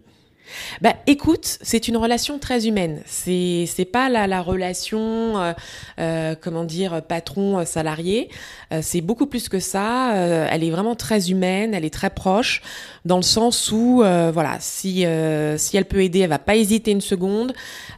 Bah, 0.82 0.96
écoute, 1.06 1.60
c'est 1.62 1.88
une 1.88 1.96
relation 1.98 2.40
très 2.40 2.68
humaine. 2.68 3.02
C'est 3.06 3.66
c'est 3.68 3.86
pas 3.86 4.10
la, 4.10 4.26
la 4.26 4.42
relation, 4.42 5.38
euh, 5.40 5.54
euh, 6.00 6.34
comment 6.42 6.64
dire, 6.64 7.04
patron 7.04 7.64
salarié. 7.66 8.30
Euh, 8.74 8.80
c'est 8.82 9.02
beaucoup 9.02 9.28
plus 9.28 9.48
que 9.48 9.60
ça. 9.60 10.12
Elle 10.50 10.64
est 10.64 10.72
vraiment 10.72 10.96
très 10.96 11.30
humaine. 11.30 11.76
Elle 11.76 11.86
est 11.86 11.94
très 11.94 12.10
proche, 12.10 12.64
dans 13.10 13.18
le 13.18 13.24
sens 13.24 13.72
où, 13.72 14.04
euh, 14.04 14.30
voilà, 14.32 14.58
si 14.60 15.04
euh, 15.04 15.58
si 15.58 15.76
elle 15.78 15.86
peut 15.86 16.04
aider, 16.04 16.20
elle 16.20 16.30
va 16.30 16.38
pas 16.38 16.56
hésiter 16.56 16.92
une 16.92 17.02
seconde. 17.02 17.54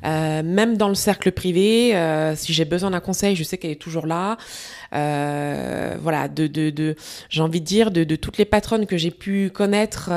Euh, 0.05 0.41
même 0.41 0.77
dans 0.77 0.87
le 0.87 0.95
cercle 0.95 1.33
privé, 1.33 1.93
si 2.37 2.53
j'ai 2.53 2.63
besoin 2.63 2.91
d'un 2.91 3.01
conseil, 3.01 3.35
je 3.35 3.43
sais 3.43 3.57
qu'elle 3.57 3.71
est 3.71 3.75
toujours 3.75 4.07
là. 4.07 4.37
Voilà, 4.91 6.29
de, 6.29 6.95
j'ai 7.29 7.41
envie 7.41 7.59
de 7.59 7.65
dire 7.65 7.91
de, 7.91 8.05
de 8.05 8.15
toutes 8.15 8.37
les 8.37 8.45
patronnes 8.45 8.85
que 8.85 8.97
j'ai 8.97 9.11
pu 9.11 9.51
connaître 9.53 10.09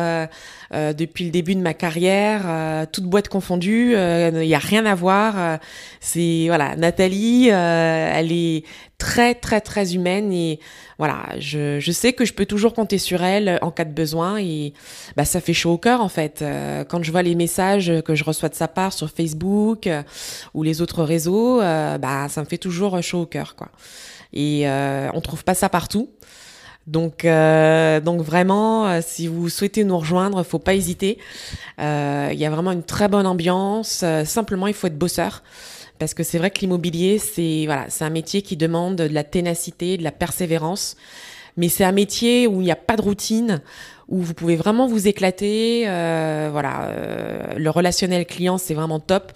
depuis 0.72 1.24
le 1.24 1.30
début 1.30 1.56
de 1.56 1.60
ma 1.60 1.74
carrière, 1.74 2.86
toutes 2.92 3.04
boîtes 3.04 3.28
confondues, 3.28 3.94
il 3.94 4.38
n'y 4.38 4.54
a 4.54 4.58
rien 4.58 4.86
à 4.86 4.94
voir. 4.94 5.58
c'est 6.00 6.44
voilà, 6.46 6.76
Nathalie, 6.76 7.48
elle 7.48 8.30
est 8.30 8.64
très 8.98 9.34
très 9.34 9.60
très 9.60 9.94
humaine 9.94 10.32
et 10.32 10.60
voilà, 10.98 11.24
je, 11.38 11.80
je 11.80 11.92
sais 11.92 12.12
que 12.12 12.24
je 12.24 12.32
peux 12.32 12.46
toujours 12.46 12.74
compter 12.74 12.98
sur 12.98 13.22
elle 13.22 13.58
en 13.60 13.70
cas 13.70 13.84
de 13.84 13.92
besoin 13.92 14.38
et 14.38 14.72
bah 15.16 15.24
ça 15.24 15.40
fait 15.40 15.52
chaud 15.54 15.72
au 15.72 15.78
cœur 15.78 16.00
en 16.00 16.08
fait 16.08 16.40
Euh, 16.42 16.84
quand 16.84 17.02
je 17.02 17.10
vois 17.10 17.22
les 17.22 17.34
messages 17.34 17.92
que 18.04 18.14
je 18.14 18.24
reçois 18.24 18.48
de 18.48 18.54
sa 18.54 18.68
part 18.68 18.92
sur 18.92 19.10
Facebook 19.10 19.86
euh, 19.86 20.02
ou 20.54 20.62
les 20.62 20.80
autres 20.80 21.02
réseaux, 21.02 21.60
euh, 21.60 21.98
bah 21.98 22.28
ça 22.28 22.40
me 22.40 22.46
fait 22.46 22.58
toujours 22.58 23.02
chaud 23.02 23.22
au 23.22 23.26
cœur 23.26 23.56
quoi. 23.56 23.68
Et 24.32 24.68
euh, 24.68 25.08
on 25.14 25.20
trouve 25.20 25.44
pas 25.44 25.54
ça 25.54 25.68
partout. 25.68 26.08
Donc, 26.86 27.24
euh, 27.24 27.98
donc 28.00 28.20
vraiment, 28.20 28.86
euh, 28.86 29.00
si 29.02 29.26
vous 29.26 29.48
souhaitez 29.48 29.84
nous 29.84 29.96
rejoindre, 29.98 30.42
faut 30.42 30.58
pas 30.58 30.74
hésiter. 30.74 31.18
Euh, 31.80 32.28
Il 32.32 32.38
y 32.38 32.44
a 32.44 32.50
vraiment 32.50 32.72
une 32.72 32.82
très 32.82 33.08
bonne 33.08 33.26
ambiance. 33.26 34.02
Euh, 34.02 34.24
simplement, 34.26 34.66
il 34.66 34.74
faut 34.74 34.86
être 34.88 34.98
bosseur. 34.98 35.42
Parce 36.04 36.12
que 36.12 36.22
c'est 36.22 36.36
vrai 36.36 36.50
que 36.50 36.60
l'immobilier, 36.60 37.16
c'est 37.18 37.62
voilà, 37.64 37.86
c'est 37.88 38.04
un 38.04 38.10
métier 38.10 38.42
qui 38.42 38.58
demande 38.58 38.96
de 38.96 39.04
la 39.04 39.24
ténacité, 39.24 39.96
de 39.96 40.02
la 40.02 40.12
persévérance. 40.12 40.96
Mais 41.56 41.70
c'est 41.70 41.82
un 41.82 41.92
métier 41.92 42.46
où 42.46 42.60
il 42.60 42.66
n'y 42.66 42.70
a 42.70 42.76
pas 42.76 42.96
de 42.96 43.00
routine, 43.00 43.62
où 44.08 44.18
vous 44.18 44.34
pouvez 44.34 44.56
vraiment 44.56 44.86
vous 44.86 45.08
éclater. 45.08 45.84
Euh, 45.86 46.50
voilà, 46.52 46.88
euh, 46.88 47.54
le 47.56 47.70
relationnel 47.70 48.26
client, 48.26 48.58
c'est 48.58 48.74
vraiment 48.74 49.00
top. 49.00 49.32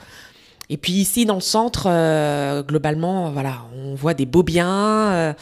Et 0.68 0.76
puis 0.76 0.92
ici, 0.92 1.24
dans 1.24 1.36
le 1.36 1.40
centre, 1.40 1.86
euh, 1.86 2.62
globalement, 2.62 3.30
voilà, 3.30 3.64
on 3.74 3.94
voit 3.94 4.12
des 4.12 4.26
beaux 4.26 4.42
biens. 4.42 5.34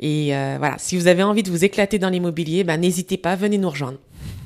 et 0.00 0.28
voilà, 0.58 0.76
si 0.78 0.96
vous 0.96 1.06
avez 1.06 1.22
envie 1.22 1.42
de 1.42 1.50
vous 1.50 1.66
éclater 1.66 1.98
dans 1.98 2.08
l'immobilier, 2.08 2.64
ben, 2.64 2.78
n'hésitez 2.78 3.18
pas, 3.18 3.36
venez 3.36 3.58
nous 3.58 3.68
rejoindre. 3.68 3.98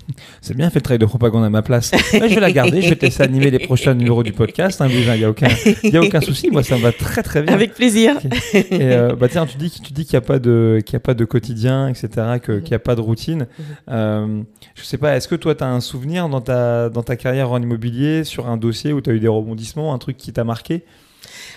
C'est 0.40 0.56
bien 0.56 0.70
fait 0.70 0.78
le 0.78 0.82
travail 0.82 0.98
de 0.98 1.06
propagande 1.06 1.44
à 1.44 1.50
ma 1.50 1.62
place. 1.62 1.90
Ouais, 2.12 2.28
je 2.28 2.34
vais 2.34 2.40
la 2.40 2.52
garder, 2.52 2.80
je 2.82 2.90
vais 2.90 2.96
te 2.96 3.04
laisser 3.04 3.22
animer 3.22 3.50
les 3.50 3.58
prochains 3.58 3.94
numéros 3.94 4.22
du 4.22 4.32
podcast. 4.32 4.80
hein, 4.80 4.88
Il 4.90 4.98
n'y 5.10 5.24
a, 5.24 5.30
aucun, 5.30 5.48
y 5.82 5.96
a 5.96 6.00
aucun 6.00 6.20
souci, 6.20 6.50
moi 6.50 6.62
ça 6.62 6.76
me 6.76 6.82
va 6.82 6.92
très 6.92 7.22
très 7.22 7.42
bien. 7.42 7.52
Avec 7.52 7.74
plaisir. 7.74 8.16
Et 8.54 8.66
euh, 8.82 9.14
bah 9.16 9.28
tiens, 9.28 9.46
tu 9.46 9.56
dis, 9.56 9.70
tu 9.70 9.92
dis 9.92 10.04
qu'il 10.04 10.14
n'y 10.14 10.24
a, 10.24 10.26
pas 10.26 10.38
de- 10.38 10.80
qu'il 10.84 10.92
y 10.92 10.96
a 10.96 11.00
pas 11.00 11.14
de 11.14 11.24
quotidien, 11.24 11.88
etc., 11.88 12.08
que- 12.42 12.52
Mhm. 12.52 12.62
qu'il 12.62 12.70
n'y 12.70 12.76
a 12.76 12.78
pas 12.80 12.94
de 12.94 13.00
routine. 13.00 13.46
Euh, 13.90 14.42
je 14.74 14.82
sais 14.84 14.98
pas, 14.98 15.16
est-ce 15.16 15.28
que 15.28 15.34
toi 15.34 15.54
tu 15.54 15.64
as 15.64 15.68
un 15.68 15.80
souvenir 15.80 16.28
dans 16.28 16.40
ta, 16.40 16.88
dans 16.88 17.02
ta 17.02 17.16
carrière 17.16 17.50
en 17.50 17.60
immobilier 17.60 18.24
sur 18.24 18.48
un 18.48 18.56
dossier 18.56 18.92
où 18.92 19.00
tu 19.00 19.10
as 19.10 19.12
eu 19.12 19.20
des 19.20 19.28
rebondissements, 19.28 19.92
un 19.92 19.98
truc 19.98 20.16
qui 20.16 20.32
t'a 20.32 20.44
marqué? 20.44 20.84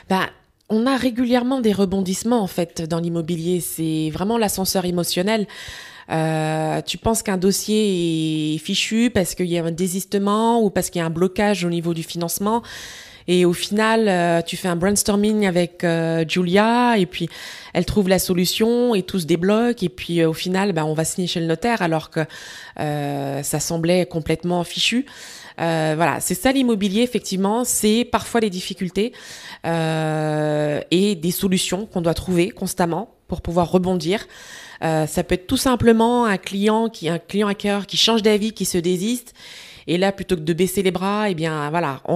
Bah, 0.10 0.22
on 0.70 0.86
a 0.86 0.98
régulièrement 0.98 1.62
des 1.62 1.72
rebondissements 1.74 2.41
en 2.41 2.48
fait 2.48 2.82
dans 2.88 3.00
l'immobilier. 3.00 3.60
C'est 3.60 4.10
vraiment 4.12 4.38
l'ascenseur 4.38 4.86
émotionnel. 4.86 5.48
Euh, 6.12 6.82
tu 6.82 6.98
penses 6.98 7.22
qu'un 7.22 7.38
dossier 7.38 8.56
est 8.56 8.58
fichu 8.58 9.10
parce 9.10 9.36
qu'il 9.36 9.48
y 9.48 9.58
a 9.58 9.63
un 9.63 9.72
désistement 9.72 10.62
ou 10.62 10.70
parce 10.70 10.89
qu'il 10.89 11.00
y 11.00 11.04
a 11.04 11.06
un 11.06 11.12
blocage 11.12 11.63
au 11.63 11.70
niveau 11.70 11.94
du 11.94 12.04
financement? 12.04 12.63
Et 13.28 13.46
au 13.46 13.54
final, 13.54 14.08
euh, 14.08 14.42
tu 14.42 14.58
fais 14.58 14.70
un 14.70 14.75
brainstorming 14.75 15.46
avec 15.46 15.84
euh, 15.84 16.25
Julia 16.28 16.98
et 16.98 17.06
puis 17.06 17.30
elle 17.74 17.86
trouve 17.86 18.10
la 18.10 18.18
solution 18.18 18.96
et 18.96 19.04
tout 19.04 19.20
se 19.20 19.28
débloque. 19.28 19.84
Et 19.84 19.89
puis 19.89 20.25
au 20.25 20.34
final, 20.34 20.74
bah, 20.74 20.84
on 20.86 20.94
va 20.94 21.06
signer 21.06 21.28
chez 21.28 21.39
le 21.39 21.46
notaire 21.46 21.84
alors 21.84 22.10
que 22.10 22.22
ça 22.75 23.60
semblait 23.60 24.06
complètement 24.08 24.63
fichu. 24.63 25.06
Voilà, 25.58 26.18
c'est 26.22 26.34
ça 26.34 26.51
l'immobilier, 26.51 27.01
effectivement. 27.04 27.66
C'est 27.66 28.08
parfois 28.10 28.39
les 28.39 28.50
difficultés 28.50 29.12
et 29.66 31.16
des 31.16 31.32
solutions 31.32 31.86
qu'on 31.86 32.01
doit 32.01 32.16
trouver 32.16 32.50
constamment 32.50 33.18
pour 33.29 33.39
pouvoir 33.41 33.71
rebondir. 33.71 34.27
Euh, 34.83 35.07
ça 35.07 35.24
peut 35.24 35.36
être 35.36 35.48
tout 35.48 35.57
simplement 35.57 36.25
un 36.25 36.38
client 36.38 36.89
qui, 36.89 37.07
un 37.07 37.19
client 37.19 37.48
acquéreur 37.48 37.86
qui 37.86 37.95
change 37.95 38.21
d'avis, 38.21 38.51
qui 38.51 38.65
se 38.65 38.77
désiste. 38.77 39.33
Et 39.88 39.98
là, 39.98 40.12
plutôt 40.12 40.36
que 40.36 40.41
de 40.41 40.53
baisser 40.53 40.83
les 40.83 40.91
bras, 40.91 41.31
eh 41.31 41.33
bien, 41.36 41.69
voilà, 41.71 42.01
on, 42.05 42.13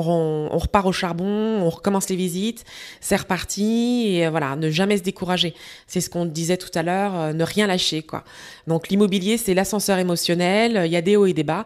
on- 0.52 0.58
repart 0.60 0.86
au 0.86 0.92
charbon, 0.92 1.26
on 1.26 1.70
recommence 1.70 2.08
les 2.08 2.16
visites, 2.16 2.66
c'est 3.02 3.16
reparti, 3.16 4.10
et 4.10 4.28
euh, 4.28 4.30
voilà, 4.30 4.56
ne 4.56 4.70
jamais 4.70 4.98
se 4.98 5.02
décourager. 5.02 5.56
C'est 5.88 6.00
ce 6.00 6.08
qu'on 6.08 6.26
disait 6.26 6.58
tout 6.58 6.70
à 6.76 6.84
l'heure, 6.84 7.16
euh, 7.20 7.34
ne 7.34 7.44
rien 7.44 7.66
lâcher, 7.66 8.04
quoi. 8.04 8.24
Donc, 8.68 8.90
l'immobilier, 8.90 9.38
c'est 9.38 9.56
l'ascenseur 9.56 9.98
émotionnel, 9.98 10.84
il 10.86 10.92
y 10.92 10.96
a 10.96 11.02
des 11.02 11.16
hauts 11.16 11.26
et 11.26 11.34
des 11.34 11.44
bas. 11.44 11.66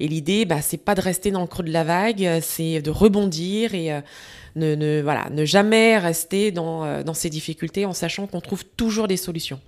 Et 0.00 0.08
l'idée, 0.08 0.44
bah, 0.44 0.60
c'est 0.60 0.76
pas 0.84 0.96
de 0.96 1.00
rester 1.00 1.30
dans 1.30 1.42
le 1.42 1.46
creux 1.46 1.62
de 1.64 1.72
la 1.72 1.84
vague, 1.84 2.40
c'est 2.42 2.82
de 2.82 2.90
rebondir 2.90 3.74
et 3.74 3.92
ne, 4.56 5.02
voilà, 5.02 5.28
ne 5.30 5.44
jamais 5.44 5.98
rester 5.98 6.50
dans, 6.50 6.84
euh, 6.84 7.02
dans 7.02 7.14
ces 7.14 7.30
difficultés 7.30 7.86
en 7.86 7.92
sachant 7.92 8.26
qu'on 8.26 8.40
trouve 8.40 8.64
toujours 8.64 9.08
des 9.08 9.16
solutions. 9.16 9.60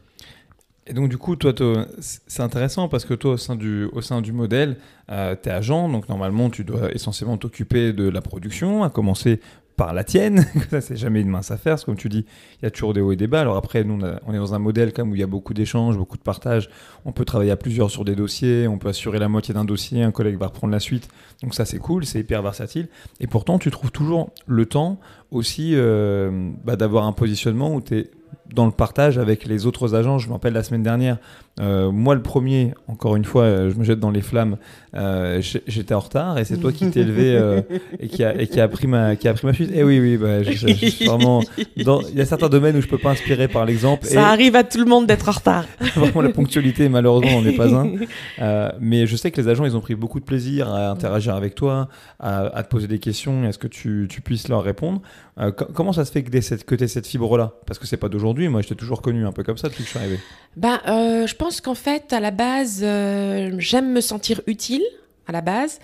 Et 0.88 0.93
donc, 0.93 1.09
du 1.09 1.19
coup, 1.19 1.35
toi, 1.35 1.52
c'est 1.99 2.43
intéressant 2.43 2.88
parce 2.88 3.05
que 3.05 3.14
toi, 3.14 3.33
au 3.33 3.37
sein 3.37 3.57
du, 3.57 3.87
au 3.87 4.00
sein 4.02 4.21
du 4.21 4.33
modèle, 4.33 4.76
euh, 5.11 5.35
tu 5.40 5.49
es 5.49 5.52
agent, 5.52 5.88
donc 5.88 6.09
normalement, 6.09 6.49
tu 6.49 6.62
dois 6.62 6.93
essentiellement 6.93 7.37
t'occuper 7.37 7.93
de 7.93 8.09
la 8.09 8.21
production, 8.21 8.85
à 8.85 8.90
commencer 8.90 9.40
par 9.76 9.92
la 9.95 10.04
tienne. 10.04 10.47
ça, 10.71 10.80
c'est 10.80 10.97
jamais 10.97 11.21
une 11.21 11.28
mince 11.28 11.50
affaire. 11.50 11.83
Comme 11.85 11.97
tu 11.97 12.09
dis, 12.09 12.25
il 12.61 12.64
y 12.64 12.66
a 12.66 12.71
toujours 12.71 12.95
des 12.95 13.00
hauts 13.00 13.12
et 13.12 13.16
des 13.16 13.26
bas. 13.26 13.40
Alors 13.40 13.56
après, 13.56 13.85
nous, 13.85 13.99
on 14.26 14.35
est 14.35 14.38
dans 14.38 14.54
un 14.54 14.59
modèle 14.59 14.92
comme 14.92 15.11
où 15.11 15.14
il 15.14 15.21
y 15.21 15.25
a 15.25 15.28
beaucoup 15.28 15.54
d'échanges, 15.54 15.97
beaucoup 15.97 16.16
de 16.16 16.23
partage. 16.23 16.71
On 17.04 17.12
peut 17.12 17.25
travailler 17.25 17.50
à 17.50 17.56
plusieurs 17.56 17.90
sur 17.90 18.04
des 18.04 18.14
dossiers, 18.14 18.66
on 18.68 18.78
peut 18.78 18.88
assurer 18.88 19.18
la 19.18 19.28
moitié 19.28 19.54
d'un 19.54 19.64
dossier, 19.64 20.02
un 20.02 20.12
collègue 20.12 20.38
va 20.38 20.47
reprendre 20.47 20.73
la 20.73 20.80
suite. 20.80 21.09
Donc 21.42 21.54
ça, 21.54 21.64
c'est 21.64 21.78
cool, 21.78 22.04
c'est 22.04 22.21
hyper 22.21 22.42
versatile. 22.42 22.88
Et 23.21 23.26
pourtant, 23.26 23.59
tu 23.59 23.71
trouves 23.71 23.92
toujours 23.92 24.30
le 24.47 24.66
temps 24.66 24.99
aussi 25.30 25.73
euh, 25.75 26.50
bah, 26.64 26.76
d'avoir 26.76 27.04
un 27.04 27.12
positionnement 27.12 27.75
où 27.75 27.80
tu 27.80 27.99
es 27.99 28.11
dans 28.55 28.67
le 28.67 28.73
partage 28.73 29.19
avec 29.19 29.45
les 29.47 29.67
autres 29.67 29.95
agents. 29.95 30.19
Je 30.19 30.29
me 30.29 30.33
rappelle 30.33 30.53
la 30.53 30.62
semaine 30.62 30.83
dernière, 30.83 31.19
euh, 31.61 31.91
moi 31.91 32.15
le 32.15 32.23
premier, 32.23 32.75
encore 32.88 33.17
une 33.17 33.25
fois, 33.25 33.43
euh, 33.43 33.71
je 33.71 33.76
me 33.76 33.85
jette 33.85 33.99
dans 34.00 34.11
les 34.11 34.21
flammes, 34.21 34.57
euh, 34.95 35.41
j'étais 35.67 35.95
en 35.95 36.00
retard 36.00 36.38
et 36.38 36.45
c'est 36.45 36.57
toi 36.59 36.71
qui 36.73 36.91
t'es 36.91 37.00
élevé 37.00 37.35
euh, 37.37 37.62
et, 37.99 38.09
qui 38.09 38.23
a, 38.25 38.38
et 38.41 38.47
qui 38.47 38.61
a 38.61 38.69
pris 38.69 38.87
ma, 38.87 39.17
qui 39.17 39.26
a 39.29 39.35
pris 39.35 39.47
ma 39.47 39.53
fuite. 39.53 39.71
Et 39.75 39.83
oui, 39.85 39.99
oui, 40.00 40.17
bah, 40.17 40.43
je, 40.43 40.53
je- 40.53 40.69
je 40.69 40.87
suis 40.87 41.07
vraiment. 41.07 41.43
dans- 41.85 42.00
Il 42.03 42.15
y 42.17 42.21
a 42.21 42.26
certains 42.26 42.49
domaines 42.49 42.76
où 42.76 42.81
je 42.83 42.88
peux 42.88 42.99
pas 42.99 43.11
inspirer 43.11 43.49
par 43.49 43.65
l'exemple. 43.65 44.07
Ça 44.07 44.29
arrive 44.29 44.55
à 44.57 44.65
tout 44.65 44.79
le 44.79 44.85
monde 44.87 45.07
d'être 45.07 45.29
en 45.29 45.33
retard. 45.33 45.65
Vraiment, 45.97 46.21
la 46.23 46.29
ponctualité, 46.31 46.88
malheureusement, 46.88 47.41
n'en 47.41 47.47
est 47.49 47.57
pas 47.57 47.75
un. 47.75 47.91
Mais 48.81 49.07
je 49.07 49.17
sais 49.17 49.31
que 49.31 49.41
les 49.41 49.49
agents, 49.49 49.65
ils 49.65 49.76
ont 49.76 49.81
pris 49.81 49.95
beaucoup 49.95 50.21
de 50.21 50.25
plaisir 50.25 50.69
à 50.73 50.91
interagir 50.91 51.35
avec 51.35 51.55
toi, 51.55 51.88
à, 52.21 52.41
à 52.47 52.62
te 52.62 52.69
poser 52.69 52.87
des 52.87 52.99
questions 52.99 53.45
à 53.45 53.53
ce 53.53 53.59
que 53.59 53.67
tu, 53.69 54.07
tu 54.11 54.21
puisses 54.21 54.49
leur 54.49 54.62
répondre. 54.62 55.00
Co- 55.38 55.67
comment 55.75 55.93
ça 55.93 56.05
se 56.05 56.12
fait 56.12 56.23
que 56.23 56.31
tu 56.31 56.41
cette, 56.43 56.65
t'aies 56.67 56.87
cette 56.88 57.07
fibre-là? 57.07 57.53
Parce 57.67 57.79
que 57.79 57.87
c'est 57.87 57.97
pas 57.97 58.09
d'aujourd'hui. 58.09 58.36
Moi, 58.49 58.62
je 58.62 58.69
t'ai 58.69 58.75
toujours 58.75 59.02
connu 59.02 59.26
un 59.26 59.33
peu 59.33 59.43
comme 59.43 59.59
ça 59.59 59.69
depuis 59.69 59.83
que 59.83 59.88
je 59.88 59.90
suis 59.90 59.99
arrivé. 59.99 60.19
Ben, 60.57 60.81
euh, 60.87 61.26
je 61.26 61.35
pense 61.35 61.61
qu'en 61.61 61.75
fait, 61.75 62.12
à 62.12 62.21
la 62.21 62.31
base, 62.31 62.81
euh, 62.83 63.55
j'aime 63.59 63.93
me 63.93 64.00
sentir 64.00 64.40
utile 64.47 64.85
à 65.28 65.33
la 65.33 65.40
base. 65.40 65.81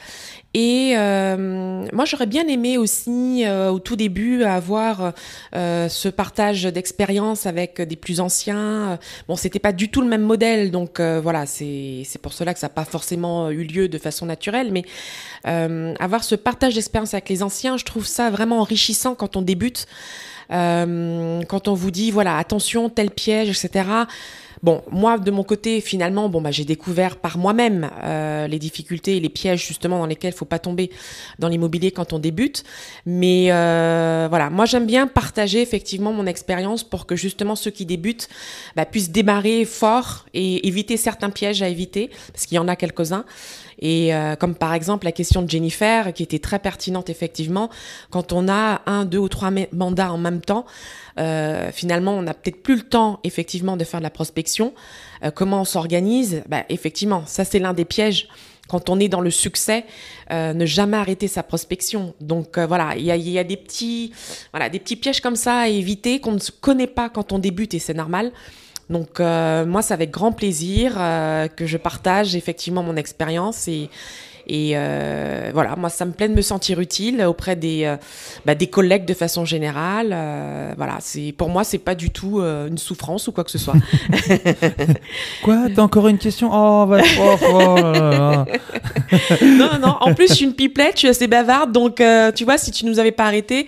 Et 0.55 0.93
euh, 0.97 1.85
moi, 1.93 2.05
j'aurais 2.05 2.27
bien 2.27 2.47
aimé 2.47 2.79
aussi, 2.79 3.45
au 3.49 3.81
tout 3.81 3.97
début, 3.97 4.45
avoir 4.45 5.15
ce 5.53 6.09
partage 6.09 6.63
d'expérience 6.63 7.45
avec 7.47 7.81
des 7.81 7.97
plus 7.97 8.21
anciens. 8.21 9.01
Bon, 9.27 9.35
c'était 9.35 9.59
pas 9.59 9.73
du 9.73 9.91
tout 9.91 10.01
le 10.01 10.07
même 10.07 10.23
modèle, 10.23 10.71
donc 10.71 11.01
voilà, 11.01 11.47
c'est 11.47 12.05
pour 12.23 12.35
cela 12.35 12.55
que 12.55 12.61
ça 12.61 12.67
n'a 12.67 12.73
pas 12.73 12.85
forcément 12.85 13.51
eu 13.51 13.65
lieu 13.65 13.89
de 13.89 13.99
façon 13.99 14.27
naturelle. 14.27 14.71
Mais 14.71 14.85
avoir 15.99 16.23
ce 16.23 16.37
partage 16.37 16.77
d'expérience 16.77 17.13
avec 17.15 17.29
les 17.29 17.43
anciens, 17.43 17.77
je 17.77 17.85
trouve 17.85 18.07
ça 18.07 18.31
vraiment 18.31 18.61
enrichissant 18.61 19.17
quand 19.17 19.35
on 19.35 19.43
débute. 19.43 19.89
Euh, 20.53 21.43
quand 21.49 21.69
on 21.69 21.75
vous 21.75 21.91
dit, 21.91 22.11
voilà, 22.11 22.37
attention, 22.37 22.89
tel 22.89 23.11
piège, 23.11 23.49
etc. 23.49 23.85
Bon, 24.63 24.83
moi, 24.93 25.19
de 25.19 25.31
mon 25.33 25.43
côté, 25.43 25.81
finalement, 25.81 26.29
bon, 26.29 26.41
bah, 26.41 26.53
j'ai 26.53 26.65
découvert 26.65 27.17
par 27.17 27.37
moi-même 27.37 27.91
euh, 28.05 28.47
les 28.47 28.61
difficultés 28.61 29.17
et 29.17 29.21
les 29.21 29.29
pièges 29.29 29.67
justement 29.67 29.99
dans 29.99 30.07
lesquels 30.07 30.33
il 30.33 30.37
faut 30.37 30.45
pas 30.45 30.61
tomber 30.61 30.91
dans 31.41 31.49
l'immobilier 31.49 31.91
quand 31.91 32.13
on 32.13 32.21
débute. 32.21 32.63
Mais 33.05 33.47
euh, 33.51 34.29
voilà, 34.31 34.51
moi, 34.51 34.65
j'aime 34.65 34.87
bien 34.87 35.09
partager 35.09 35.63
effectivement 35.63 36.13
mon 36.13 36.27
expérience 36.27 36.85
pour 36.85 37.07
que 37.07 37.17
justement 37.17 37.57
ceux 37.57 37.73
qui 37.73 37.87
débutent 37.87 38.29
bah, 38.77 38.87
puissent 38.87 39.11
démarrer 39.11 39.65
fort 39.65 40.27
et 40.33 40.69
éviter 40.69 40.97
certains 40.97 41.31
pièges 41.31 41.61
à 41.63 41.69
éviter, 41.69 42.11
parce 42.33 42.47
qu'il 42.47 42.55
y 42.55 42.59
en 42.61 42.69
a 42.69 42.77
quelques-uns. 42.77 43.25
Et 43.85 44.13
comme 44.39 44.55
par 44.55 44.75
exemple 44.75 45.07
la 45.07 45.13
question 45.13 45.43
de 45.43 45.51
Jennifer, 45.51 46.13
qui 46.13 46.23
était 46.23 46.39
très 46.39 46.61
pertinente 46.61 47.11
effectivement, 47.11 47.69
quand 48.11 48.33
on 48.33 48.49
a 48.49 48.81
un, 48.87 49.05
deux 49.05 49.19
ou 49.19 49.29
trois 49.29 49.51
ma- 49.51 49.67
mandats 49.73 50.13
en 50.13 50.19
même 50.19 50.41
temps, 50.43 50.65
euh, 51.19 51.71
finalement 51.73 52.15
on 52.15 52.23
n'a 52.23 52.35
peut-être 52.35 52.63
plus 52.63 52.77
le 52.77 52.83
temps 52.83 53.21
effectivement 53.25 53.77
de 53.77 53.85
faire 53.85 54.01
de 54.01 54.05
la 54.05 54.11
prospection. 54.11 54.75
Euh, 55.25 55.31
comment 55.31 55.63
on 55.63 55.65
s'organise? 55.65 56.43
Bah, 56.49 56.65
Effectivement, 56.69 57.25
ça 57.27 57.45
c'est 57.45 57.59
l'un 57.59 57.73
des 57.73 57.85
pièges. 57.85 58.29
Quand 58.69 58.89
on 58.89 58.99
est 59.01 59.09
dans 59.09 59.21
le 59.21 59.31
succès, 59.31 59.85
euh, 60.31 60.55
ne 60.55 60.65
jamais 60.65 60.97
arrêter 60.97 61.29
sa 61.29 61.43
prospection. 61.43 62.15
Donc 62.21 62.59
voilà, 62.59 62.95
il 62.97 63.05
y 63.05 63.39
a, 63.39 63.45
des 63.45 63.57
petits, 63.57 64.13
voilà, 64.53 64.71
des 64.71 64.79
petits 64.79 64.97
pièges 64.97 65.21
comme 65.21 65.37
ça 65.37 65.61
à 65.61 65.69
éviter 65.69 66.21
qu'on 66.21 66.33
ne 66.33 66.39
se 66.39 66.53
connaît 66.53 66.87
pas 66.87 67.11
quand 67.11 67.33
on 67.33 67.39
débute 67.39 67.75
et 67.75 67.79
c'est 67.79 67.93
normal. 67.95 68.33
Donc 68.89 69.19
moi, 69.19 69.83
c'est 69.83 69.93
avec 69.93 70.11
grand 70.11 70.33
plaisir 70.33 70.95
que 71.57 71.67
je 71.67 71.77
partage 71.77 72.35
effectivement 72.35 72.83
mon 72.83 72.97
expérience 72.97 73.69
et 73.69 73.91
et 74.55 74.73
euh, 74.75 75.51
voilà, 75.55 75.77
moi, 75.77 75.89
ça 75.89 76.05
me 76.05 76.13
plaît 76.13 76.29
de 76.29 76.35
me 76.35 76.43
sentir 76.43 76.79
utile 76.79 77.25
auprès 77.27 77.57
des 77.57 77.85
euh, 77.87 77.97
bah, 78.45 78.55
des 78.55 78.67
collègues 78.67 79.07
de 79.07 79.15
façon 79.15 79.47
générale. 79.47 80.11
Euh, 80.13 80.75
voilà, 80.77 80.99
c'est 81.01 81.33
pour 81.33 81.49
moi, 81.49 81.65
c'est 81.65 81.79
pas 81.79 81.95
du 81.95 82.11
tout 82.11 82.39
euh, 82.39 82.69
une 82.69 82.77
souffrance 82.77 83.27
ou 83.29 83.33
quoi 83.33 83.45
que 83.45 83.51
ce 83.51 83.57
soit. 83.57 83.73
Quoi 85.43 85.69
T'as 85.75 85.81
encore 85.81 86.07
une 86.09 86.19
question? 86.19 86.51
Oh, 86.53 86.85
va 86.85 87.01
oh, 87.19 87.37
oh 87.51 87.77
là 87.81 87.93
là 87.93 88.11
là. 88.11 88.45
non, 89.41 89.69
non, 89.73 89.79
non. 89.81 89.97
En 90.03 90.13
plus, 90.13 90.29
je 90.29 90.35
suis 90.35 90.45
une 90.45 90.53
pipelette, 90.53 90.97
je 90.97 90.99
suis 90.99 91.09
assez 91.09 91.29
bavarde, 91.29 91.73
donc 91.73 92.03
euh, 92.03 92.31
tu 92.31 92.45
vois, 92.45 92.59
si 92.59 92.71
tu 92.73 92.85
nous 92.85 92.99
avais 92.99 93.11
pas 93.11 93.25
arrêté, 93.25 93.67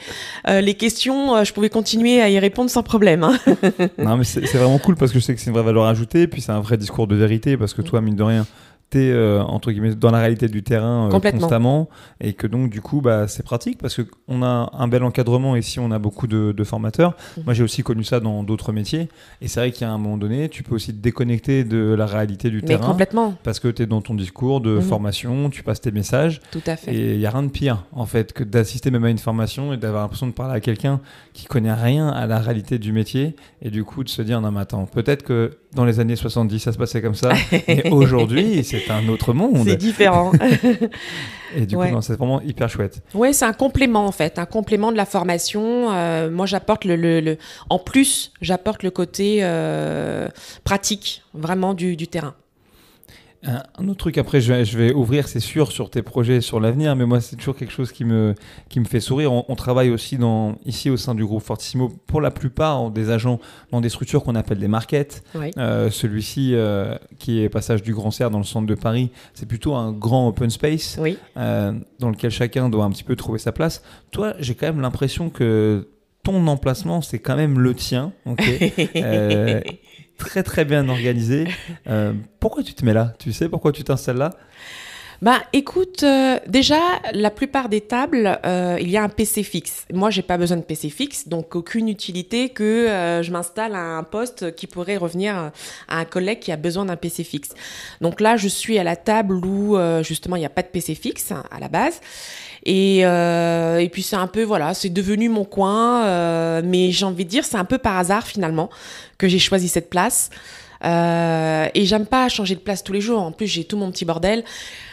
euh, 0.48 0.60
les 0.60 0.74
questions, 0.74 1.34
euh, 1.34 1.44
je 1.44 1.54
pouvais 1.54 1.70
continuer 1.70 2.20
à 2.20 2.28
y 2.28 2.38
répondre 2.38 2.68
sans 2.68 2.82
problème. 2.82 3.24
hein. 3.24 3.38
Non, 3.98 4.18
mais 4.18 4.24
c'est 4.24 4.46
c'est 4.46 4.58
vraiment 4.58 4.78
cool 4.78 4.96
parce 4.96 5.12
que 5.12 5.18
je 5.18 5.24
sais 5.24 5.34
que 5.34 5.40
c'est 5.40 5.46
une 5.46 5.54
vraie 5.54 5.62
valeur 5.64 5.84
ajoutée. 5.84 6.26
Puis 6.26 6.42
c'est 6.42 6.52
un 6.52 6.60
vrai 6.60 6.76
discours 6.76 7.06
de 7.06 7.14
vérité 7.16 7.56
parce 7.56 7.72
que 7.72 7.80
toi, 7.80 8.02
mine 8.02 8.16
de 8.16 8.22
rien, 8.22 8.46
tu 8.90 8.98
es 8.98 9.10
euh, 9.10 9.42
entre 9.42 9.70
guillemets 9.72 9.94
dans 9.94 10.10
la 10.10 10.18
réalité 10.20 10.48
du 10.48 10.62
terrain 10.62 11.06
euh, 11.06 11.10
Complètement. 11.10 11.40
constamment 11.40 11.88
et 12.20 12.32
que 12.32 12.46
donc 12.46 12.70
du 12.70 12.80
coup 12.80 13.00
bah, 13.00 13.26
c'est 13.28 13.42
pratique 13.42 13.78
parce 13.78 14.00
qu'on 14.02 14.42
a 14.42 14.70
un 14.72 14.88
bel 14.88 15.02
encadrement 15.02 15.56
ici 15.56 15.78
on 15.80 15.90
a 15.90 15.98
beaucoup 15.98 16.26
de, 16.26 16.52
de 16.52 16.64
formateurs 16.64 17.16
Mhm. 17.36 17.44
moi 17.44 17.54
j'ai 17.54 17.62
aussi 17.64 17.82
connu 17.82 18.04
ça 18.04 18.20
dans 18.20 18.42
d'autres 18.42 18.72
métiers 18.72 19.08
et 19.40 19.48
c'est 19.48 19.60
vrai 19.60 19.72
qu'à 19.72 19.90
un 19.90 19.98
moment 19.98 20.16
donné 20.16 20.48
tu 20.48 20.62
peux 20.62 20.74
aussi 20.74 20.92
te 20.94 21.00
déconnecter 21.00 21.64
de 21.64 21.94
la 21.94 22.06
réalité 22.06 22.50
du 22.50 22.56
Mais 22.56 22.68
terrain 22.68 22.86
complètement, 22.86 23.34
parce 23.42 23.58
que 23.60 23.68
tu 23.68 23.82
es 23.82 23.86
dans 23.86 24.00
ton 24.02 24.14
discours 24.14 24.60
de 24.60 24.76
Mhm. 24.76 24.82
formation 24.82 25.50
tu 25.50 25.62
passes 25.62 25.80
tes 25.80 25.90
messages 25.92 26.40
tout 26.50 26.62
à 26.66 26.76
fait. 26.76 26.94
et 26.94 27.14
il 27.14 27.20
y 27.20 27.26
a 27.26 27.30
rien 27.30 27.42
de 27.42 27.48
pire 27.50 27.84
en 27.92 28.06
fait 28.06 28.32
que 28.32 28.44
d'assister 28.44 28.90
même 28.90 29.04
à 29.04 29.10
une 29.10 29.18
formation 29.18 29.72
et 29.72 29.76
d'avoir 29.76 30.02
l'impression 30.02 30.26
de 30.26 30.32
parler 30.32 30.54
à 30.54 30.60
quelqu'un 30.60 31.00
qui 31.32 31.46
connaît 31.46 31.72
rien 31.74 32.08
à 32.08 32.26
la 32.26 32.38
réalité 32.38 32.78
du 32.78 32.92
métier 32.92 33.34
et 33.62 33.70
du 33.70 33.84
coup 33.84 34.04
de 34.04 34.08
se 34.08 34.22
dire 34.22 34.40
non 34.40 34.50
mais 34.52 34.60
attends 34.60 34.86
peut-être 34.86 35.22
que 35.22 35.52
dans 35.74 35.84
les 35.84 35.98
années 36.00 36.16
70 36.16 36.58
ça 36.60 36.72
se 36.72 36.78
passait 36.78 37.02
comme 37.02 37.14
ça 37.14 37.30
mais 37.68 37.90
aujourd'hui 37.90 38.62
c'est 38.64 38.83
un 38.90 39.08
autre 39.08 39.32
monde 39.32 39.58
C'est 39.64 39.76
différent. 39.76 40.32
et 41.56 41.66
du 41.66 41.76
coup 41.76 41.82
c'est 42.00 42.16
vraiment 42.16 42.40
hyper 42.40 42.68
chouette 42.68 43.00
Oui, 43.14 43.32
c'est 43.34 43.44
un 43.44 43.52
complément 43.52 44.06
en 44.06 44.12
fait, 44.12 44.38
un 44.38 44.46
complément 44.46 44.90
de 44.92 44.96
la 44.96 45.06
formation. 45.06 45.92
Euh, 45.92 46.30
moi, 46.30 46.46
j'apporte 46.46 46.84
le, 46.84 46.96
le, 46.96 47.20
le- 47.20 47.38
en 47.70 47.78
plus, 47.78 48.32
j'apporte 48.40 48.82
le 48.82 48.90
côté 48.90 49.38
euh, 49.42 50.28
pratique, 50.64 51.22
vraiment 51.34 51.74
du, 51.74 51.96
du 51.96 52.08
terrain. 52.08 52.34
Un, 53.46 53.88
autre 53.88 53.98
truc, 53.98 54.18
après, 54.18 54.40
je 54.40 54.52
vais, 54.52 54.64
je 54.64 54.78
vais 54.78 54.92
ouvrir, 54.92 55.28
c'est 55.28 55.40
sûr, 55.40 55.70
sur 55.70 55.90
tes 55.90 56.02
projets 56.02 56.40
sur 56.40 56.60
l'avenir, 56.60 56.96
mais 56.96 57.04
moi, 57.06 57.20
c'est 57.20 57.36
toujours 57.36 57.56
quelque 57.56 57.72
chose 57.72 57.92
qui 57.92 58.04
me, 58.04 58.34
qui 58.68 58.80
me 58.80 58.84
fait 58.84 59.00
sourire. 59.00 59.32
On, 59.32 59.44
on 59.48 59.54
travaille 59.56 59.90
aussi 59.90 60.16
dans, 60.16 60.56
ici 60.64 60.90
au 60.90 60.96
sein 60.96 61.14
du 61.14 61.24
groupe 61.24 61.42
Fortissimo, 61.42 61.90
pour 62.06 62.20
la 62.20 62.30
plupart 62.30 62.90
des 62.90 63.10
agents 63.10 63.38
dans 63.70 63.80
des 63.80 63.88
structures 63.88 64.22
qu'on 64.24 64.34
appelle 64.34 64.58
des 64.58 64.68
markets. 64.68 65.22
Oui. 65.34 65.50
Euh, 65.58 65.90
Celui-ci, 65.90 66.54
euh, 66.54 66.96
qui 67.18 67.40
est 67.42 67.48
passage 67.48 67.82
du 67.82 67.94
Grand 67.94 68.10
Serre 68.10 68.30
dans 68.30 68.38
le 68.38 68.44
centre 68.44 68.66
de 68.66 68.74
Paris, 68.74 69.10
c'est 69.34 69.46
plutôt 69.46 69.74
un 69.74 69.92
grand 69.92 70.28
open 70.28 70.50
space 70.50 70.96
Oui. 71.00 71.18
euh, 71.36 71.72
dans 72.00 72.10
lequel 72.10 72.30
chacun 72.30 72.68
doit 72.68 72.84
un 72.84 72.90
petit 72.90 73.04
peu 73.04 73.16
trouver 73.16 73.38
sa 73.38 73.52
place. 73.52 73.82
Toi, 74.10 74.34
j'ai 74.40 74.54
quand 74.54 74.66
même 74.66 74.80
l'impression 74.80 75.28
que 75.30 75.88
ton 76.22 76.46
emplacement, 76.46 77.02
c'est 77.02 77.18
quand 77.18 77.36
même 77.36 77.58
le 77.58 77.74
tien. 77.74 78.12
ok 78.24 78.40
Euh, 78.96 79.60
très 80.18 80.42
très 80.42 80.64
bien 80.64 80.88
organisé. 80.88 81.46
Euh, 81.86 82.14
pourquoi 82.40 82.62
tu 82.62 82.72
te 82.72 82.84
mets 82.84 82.94
là? 82.94 83.12
Tu 83.18 83.32
sais 83.32 83.48
pourquoi 83.48 83.70
tu 83.70 83.84
t'installes 83.84 84.16
là? 84.16 84.30
Bah, 85.22 85.42
écoute, 85.52 86.02
euh, 86.02 86.38
déjà, 86.46 86.80
la 87.12 87.30
plupart 87.30 87.68
des 87.68 87.80
tables, 87.80 88.38
euh, 88.44 88.76
il 88.80 88.90
y 88.90 88.96
a 88.96 89.02
un 89.02 89.08
PC 89.08 89.42
fixe. 89.42 89.86
Moi, 89.92 90.10
j'ai 90.10 90.20
pas 90.22 90.36
besoin 90.36 90.56
de 90.56 90.62
PC 90.62 90.90
fixe, 90.90 91.28
donc 91.28 91.56
aucune 91.56 91.88
utilité 91.88 92.50
que 92.50 92.62
euh, 92.62 93.22
je 93.22 93.30
m'installe 93.30 93.74
à 93.74 93.96
un 93.96 94.02
poste 94.02 94.54
qui 94.54 94.66
pourrait 94.66 94.96
revenir 94.96 95.52
à 95.88 95.98
un 95.98 96.04
collègue 96.04 96.40
qui 96.40 96.52
a 96.52 96.56
besoin 96.56 96.84
d'un 96.84 96.96
PC 96.96 97.24
fixe. 97.24 97.50
Donc 98.00 98.20
là, 98.20 98.36
je 98.36 98.48
suis 98.48 98.78
à 98.78 98.84
la 98.84 98.96
table 98.96 99.34
où 99.46 99.78
justement 100.02 100.36
il 100.36 100.40
n'y 100.40 100.46
a 100.46 100.50
pas 100.50 100.62
de 100.62 100.68
PC 100.68 100.94
fixe 100.94 101.32
à 101.32 101.58
la 101.58 101.68
base. 101.68 102.00
Et, 102.66 103.04
euh, 103.04 103.78
et 103.78 103.88
puis 103.88 104.02
c'est 104.02 104.16
un 104.16 104.26
peu 104.26 104.42
voilà, 104.42 104.72
c'est 104.74 104.88
devenu 104.88 105.28
mon 105.28 105.44
coin, 105.44 106.04
euh, 106.04 106.62
mais 106.64 106.90
j'ai 106.92 107.04
envie 107.04 107.24
de 107.24 107.30
dire 107.30 107.44
c'est 107.44 107.58
un 107.58 107.64
peu 107.64 107.78
par 107.78 107.98
hasard 107.98 108.26
finalement 108.26 108.70
que 109.18 109.28
j'ai 109.28 109.38
choisi 109.38 109.68
cette 109.68 109.90
place. 109.90 110.30
Euh, 110.84 111.68
et 111.74 111.86
j'aime 111.86 112.06
pas 112.06 112.28
changer 112.28 112.54
de 112.54 112.60
place 112.60 112.84
tous 112.84 112.92
les 112.92 113.00
jours. 113.00 113.20
En 113.20 113.32
plus, 113.32 113.46
j'ai 113.46 113.64
tout 113.64 113.76
mon 113.76 113.90
petit 113.90 114.04
bordel. 114.04 114.44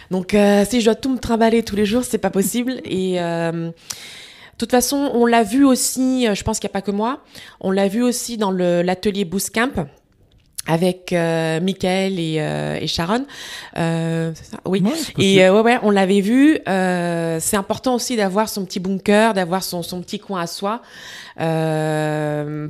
Donc, 0.10 0.34
euh, 0.34 0.66
si 0.70 0.82
je 0.82 0.86
dois 0.86 0.96
tout 0.96 1.10
me 1.10 1.18
trimballer 1.18 1.64
tous 1.64 1.76
les 1.76 1.86
jours, 1.86 2.04
c'est 2.04 2.18
pas 2.18 2.30
possible. 2.30 2.82
Et 2.86 3.20
euh, 3.22 3.70
de 3.70 4.58
toute 4.58 4.72
façon, 4.72 5.12
on 5.14 5.26
l'a 5.26 5.44
vu 5.44 5.66
aussi, 5.66 6.28
euh, 6.28 6.36
je 6.36 6.44
pense 6.44 6.60
qu'il 6.60 6.68
n'y 6.68 6.72
a 6.72 6.76
pas 6.76 6.82
que 6.82 6.92
moi, 6.92 7.22
on 7.60 7.72
l'a 7.72 7.88
vu 7.88 8.04
aussi 8.04 8.38
dans 8.38 8.52
l'atelier 8.52 9.26
Boost 9.26 9.54
Camp 9.54 9.88
avec 10.68 11.12
euh, 11.12 11.60
Michael 11.60 12.20
et, 12.20 12.38
euh, 12.40 12.78
et 12.80 12.88
Sharon. 12.88 13.26
Euh, 13.78 14.32
ça 14.36 14.58
oui. 14.66 14.82
Ouais. 14.82 14.92
Et 15.18 15.44
euh, 15.44 15.54
ouais, 15.56 15.62
ouais, 15.62 15.80
on 15.82 15.90
l'avait 15.90 16.22
vu. 16.22 16.60
Euh, 16.68 17.40
c'est 17.42 17.58
important 17.58 17.96
aussi 17.96 18.16
d'avoir 18.16 18.48
son 18.48 18.66
petit 18.66 18.80
bunker, 18.80 19.34
d'avoir 19.34 19.64
son, 19.64 19.82
son 19.82 20.02
petit 20.02 20.20
coin 20.20 20.42
à 20.42 20.48
soi 20.48 20.82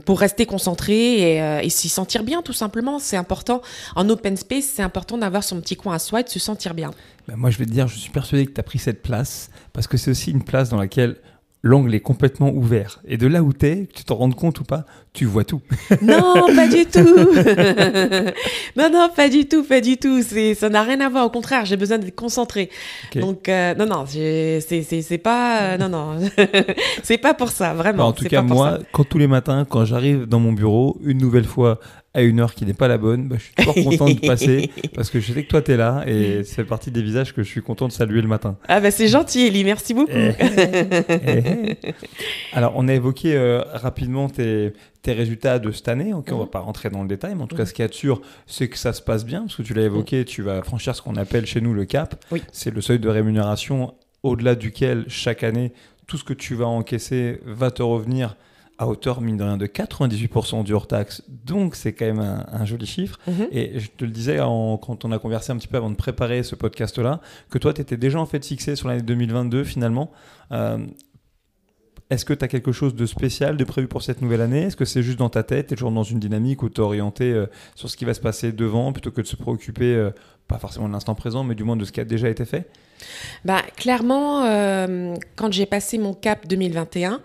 pour 0.06 0.20
rester 0.20 0.46
concentré 0.46 1.36
et, 1.36 1.66
et 1.66 1.70
s'y 1.70 1.90
sentir 1.90 2.24
bien, 2.24 2.42
tout 2.42 2.54
simplement. 2.54 3.00
C'est 3.00 3.18
important. 3.18 3.62
En 3.98 4.08
open 4.10 4.38
space, 4.38 4.66
c'est 4.76 4.84
important 4.84 5.18
d'avoir 5.18 5.44
son 5.44 5.60
petit 5.60 5.76
coin 5.76 5.96
à 5.96 6.00
soi 6.00 6.22
et 6.22 6.24
de 6.24 6.30
se 6.30 6.40
sentir 6.40 6.74
bien. 6.74 6.92
Bah, 7.28 7.34
moi, 7.36 7.50
je 7.50 7.58
vais 7.58 7.66
te 7.66 7.72
dire, 7.72 7.90
je 7.90 7.98
suis 7.98 8.12
persuadé 8.12 8.46
que 8.46 8.52
tu 8.52 8.60
as 8.60 8.64
pris 8.64 8.80
cette 8.80 9.02
place 9.02 9.50
parce 9.74 9.88
que 9.88 9.98
c'est 9.98 10.12
aussi 10.12 10.32
une 10.32 10.44
place 10.44 10.70
dans 10.70 10.78
laquelle 10.78 11.18
l'angle 11.64 11.94
est 11.94 12.00
complètement 12.00 12.50
ouvert. 12.50 13.02
Et 13.06 13.18
de 13.18 13.28
là 13.28 13.44
où 13.44 13.52
tu 13.52 13.68
es, 13.68 13.86
que 13.88 13.94
tu 13.94 14.04
t'en 14.06 14.16
rends 14.16 14.32
compte 14.32 14.60
ou 14.60 14.64
pas, 14.64 14.86
tu 15.13 15.25
vois 15.25 15.44
tout. 15.44 15.62
Non, 16.01 16.48
pas 16.56 16.68
du 16.68 16.86
tout. 16.86 17.00
non, 18.77 18.89
non, 18.89 19.10
pas 19.13 19.30
du 19.30 19.46
tout, 19.46 19.63
pas 19.63 19.82
du 19.82 19.98
tout. 19.98 20.22
C'est, 20.24 20.56
ça 20.56 20.70
n'a 20.70 20.84
rien 20.84 21.01
à 21.01 21.10
voir. 21.10 21.25
Au 21.25 21.29
contraire, 21.29 21.66
j'ai 21.66 21.77
besoin 21.77 21.98
d'être 21.98 22.16
concentré. 22.16 22.70
Ok. 23.14 23.22
Donc, 23.22 23.50
euh, 23.50 23.75
non, 23.75 23.86
non, 23.86 24.05
c'est, 24.07 24.62
c'est, 24.62 24.83
c'est 24.83 25.18
pas, 25.18 25.62
euh, 25.62 25.77
non, 25.77 25.90
non, 25.90 26.29
c'est 27.03 27.18
pas 27.18 27.33
pour 27.33 27.50
ça, 27.50 27.74
vraiment. 27.74 27.98
Bah, 27.98 28.05
en 28.05 28.14
tout 28.14 28.24
c'est 28.24 28.29
cas, 28.29 28.42
moi, 28.42 28.79
quand 28.94 29.03
tous 29.03 29.18
les 29.18 29.27
matins, 29.27 29.66
quand 29.70 29.86
j'arrive 29.86 30.25
dans 30.25 30.40
mon 30.40 30.53
bureau, 30.53 30.98
une 31.03 31.18
nouvelle 31.18 31.46
fois 31.46 31.79
à 32.14 32.22
une 32.22 32.42
heure 32.42 32.55
qui 32.55 32.66
n'est 32.66 32.74
pas 32.74 32.88
la 32.88 32.98
bonne, 32.98 33.27
bah, 33.27 33.38
je 33.38 33.44
suis 33.44 33.55
toujours 33.55 33.75
content 33.75 34.05
de 34.09 34.20
passer 34.20 34.70
parce 34.96 35.09
que 35.09 35.20
je 35.20 35.31
sais 35.31 35.44
que 35.44 35.50
toi, 35.50 35.62
tu 35.62 35.72
es 35.72 35.77
là 35.77 36.03
et 36.05 36.44
fait 36.44 36.66
partie 36.66 36.92
des 36.92 37.01
visages 37.01 37.33
que 37.33 37.42
je 37.42 37.48
suis 37.48 37.62
content 37.62 37.88
de 37.88 37.94
saluer 37.94 38.22
le 38.22 38.27
matin. 38.27 38.57
Ah 38.68 38.81
bah 38.81 38.92
c'est 38.92 39.07
gentil, 39.07 39.48
Ellie, 39.48 39.64
merci 39.64 39.94
beaucoup. 39.94 40.12
Eh, 40.14 40.33
eh, 40.40 41.77
eh. 41.83 41.94
Alors, 42.53 42.74
on 42.75 42.88
a 42.90 42.94
évoqué 42.94 43.36
euh, 43.36 43.62
rapidement 43.74 44.27
tes, 44.27 44.74
tes 45.01 45.14
résultats 45.14 45.59
de 45.59 45.72
cette 45.72 45.87
année. 45.87 46.14
Ok, 46.14 46.29
on 46.31 46.37
va 46.37 46.44
Mhm. 46.44 46.50
pas 46.50 46.59
rentrer 46.59 46.90
dans 46.90 47.01
le 47.01 47.07
détail, 47.07 47.33
mais 47.35 47.42
en 47.44 47.48
tout 47.48 47.55
cas, 47.55 47.64
Mhm. 47.64 47.68
ce 47.68 47.74
qu'il 47.74 47.83
y 47.83 47.85
a 47.85 47.90
de 47.90 47.94
sûr, 47.94 48.22
c'est 48.46 48.68
que 48.70 48.77
ça 48.77 48.94
se 48.94 49.01
passe 49.01 49.25
bien, 49.25 49.42
parce 49.42 49.55
que 49.55 49.64
tu 49.64 49.74
l'as 49.74 49.83
évoqué, 49.83 50.25
tu 50.25 50.42
vas 50.44 50.61
franchir 50.64 50.96
ce 50.96 51.01
qu'on 51.01 51.16
appelle 51.16 51.46
chez 51.46 51.61
nous 51.61 51.74
le 51.74 51.85
cap. 51.85 52.24
Oui. 52.31 52.42
C'est 52.51 52.72
le 52.74 52.81
seuil 52.81 53.00
de 53.00 53.09
rémunération 53.09 53.94
au-delà 54.24 54.55
duquel 54.55 55.05
chaque 55.07 55.44
année, 55.44 55.72
tout 56.07 56.18
ce 56.18 56.24
que 56.24 56.33
tu 56.33 56.53
vas 56.55 56.68
encaisser 56.68 57.40
va 57.46 57.72
te 57.72 57.81
revenir 57.81 58.35
à 58.77 58.87
hauteur, 58.87 59.22
mine 59.22 59.37
de 59.37 59.44
rien, 59.44 59.57
de 59.57 59.68
98% 59.68 60.64
du 60.64 60.74
hors-taxe. 60.74 61.24
Donc, 61.46 61.75
c'est 61.75 61.94
quand 61.94 62.05
même 62.05 62.20
un, 62.20 62.46
un 62.51 62.66
joli 62.66 62.87
chiffre. 62.87 63.20
Mhm. 63.27 63.48
Et 63.51 63.79
je 63.79 63.90
te 63.96 64.03
le 64.05 64.09
disais 64.11 64.40
en- 64.40 64.77
quand 64.77 65.05
on 65.05 65.11
a 65.11 65.20
conversé 65.20 65.51
un 65.51 65.57
petit 65.57 65.68
peu 65.68 65.77
avant 65.77 65.92
de 65.92 65.96
préparer 65.96 66.42
ce 66.42 66.55
podcast-là, 66.55 67.22
que 67.51 67.59
toi, 67.59 67.74
tu 67.74 67.81
étais 67.81 67.98
déjà 67.98 68.20
en 68.20 68.25
fait 68.25 68.44
fixé 68.44 68.75
sur 68.75 68.87
l'année 68.87 69.03
2022 69.03 69.64
finalement. 69.64 70.11
Euh, 70.51 70.79
Est-ce 72.12 72.26
que 72.26 72.34
tu 72.34 72.44
as 72.44 72.50
quelque 72.50 72.74
chose 72.74 72.94
de 72.94 73.06
spécial 73.06 73.56
de 73.56 73.64
prévu 73.64 73.88
pour 73.88 74.02
cette 74.02 74.22
nouvelle 74.22 74.42
année? 74.42 74.64
Est-ce 74.64 74.76
que 74.76 74.84
c'est 74.84 75.02
juste 75.02 75.18
dans 75.18 75.30
ta 75.30 75.44
tête 75.44 75.68
Tu 75.68 75.74
es 75.74 75.78
toujours 75.78 75.94
dans 75.94 76.04
une 76.04 76.20
dynamique 76.20 76.62
où 76.62 76.68
tu 76.70 76.82
es 76.82 76.84
orienté 76.84 77.32
euh, 77.32 77.46
sur 77.74 77.90
ce 77.90 77.96
qui 77.96 78.04
va 78.04 78.14
se 78.14 78.20
passer 78.20 78.52
devant 78.52 78.92
plutôt 78.92 79.12
que 79.12 79.22
de 79.22 79.26
se 79.28 79.38
préoccuper, 79.38 79.96
euh, 79.96 80.12
pas 80.51 80.59
forcément 80.59 80.87
de 80.87 80.94
l'instant 80.94 81.16
présent, 81.16 81.44
mais 81.44 81.55
du 81.55 81.64
moins 81.64 81.77
de 81.77 81.85
ce 81.85 81.92
qui 81.92 82.01
a 82.01 82.03
déjà 82.03 82.29
été 82.29 82.44
fait 82.46 82.68
Bah, 83.46 83.61
clairement, 83.77 84.44
euh, 84.44 85.16
quand 85.37 85.51
j'ai 85.51 85.66
passé 85.66 85.98
mon 85.98 86.14
cap 86.14 86.46
2021, 86.48 87.22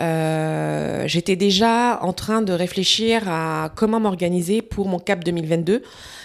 euh, 0.00 1.04
j'étais 1.06 1.36
déjà 1.36 2.00
en 2.02 2.12
train 2.12 2.42
de 2.42 2.52
réfléchir 2.52 3.28
à 3.28 3.70
comment 3.76 4.00
m'organiser 4.00 4.60
pour 4.62 4.88
mon 4.88 4.98
cap 4.98 5.22
2022. 5.24 5.82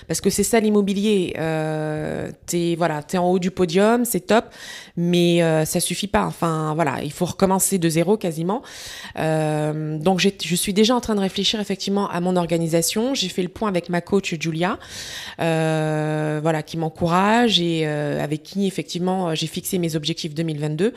Parce 0.07 0.21
que 0.21 0.31
c'est 0.31 0.43
ça 0.43 0.59
l'immobilier. 0.59 1.35
Euh, 1.37 2.31
t'es 2.47 2.73
voilà, 2.75 3.01
es 3.13 3.17
en 3.19 3.29
haut 3.29 3.37
du 3.37 3.51
podium, 3.51 4.05
c'est 4.05 4.21
top, 4.21 4.45
mais 4.97 5.43
euh, 5.43 5.65
ça 5.65 5.79
suffit 5.79 6.07
pas. 6.07 6.25
Enfin 6.25 6.73
voilà, 6.73 7.03
il 7.03 7.11
faut 7.11 7.25
recommencer 7.25 7.77
de 7.77 7.87
zéro 7.89 8.17
quasiment. 8.17 8.63
Donc 9.15 10.19
je 10.19 10.55
suis 10.55 10.73
déjà 10.73 10.95
en 10.95 11.01
train 11.01 11.13
de 11.13 11.19
réfléchir 11.19 11.59
effectivement 11.59 12.09
à 12.09 12.21
mon 12.21 12.35
organisation. 12.37 13.13
J'ai 13.13 13.29
fait 13.29 13.43
le 13.43 13.49
point 13.49 13.69
avec 13.69 13.89
ma 13.89 14.01
coach 14.01 14.33
Julia, 14.39 14.79
voilà, 16.39 16.63
qui 16.63 16.77
m'encourage 16.77 17.59
et 17.59 17.81
euh, 17.85 18.23
avec 18.23 18.43
qui 18.43 18.67
effectivement 18.67 19.35
j'ai 19.35 19.47
fixé 19.47 19.77
mes 19.77 19.95
objectifs 19.95 20.33
2022. 20.33 20.93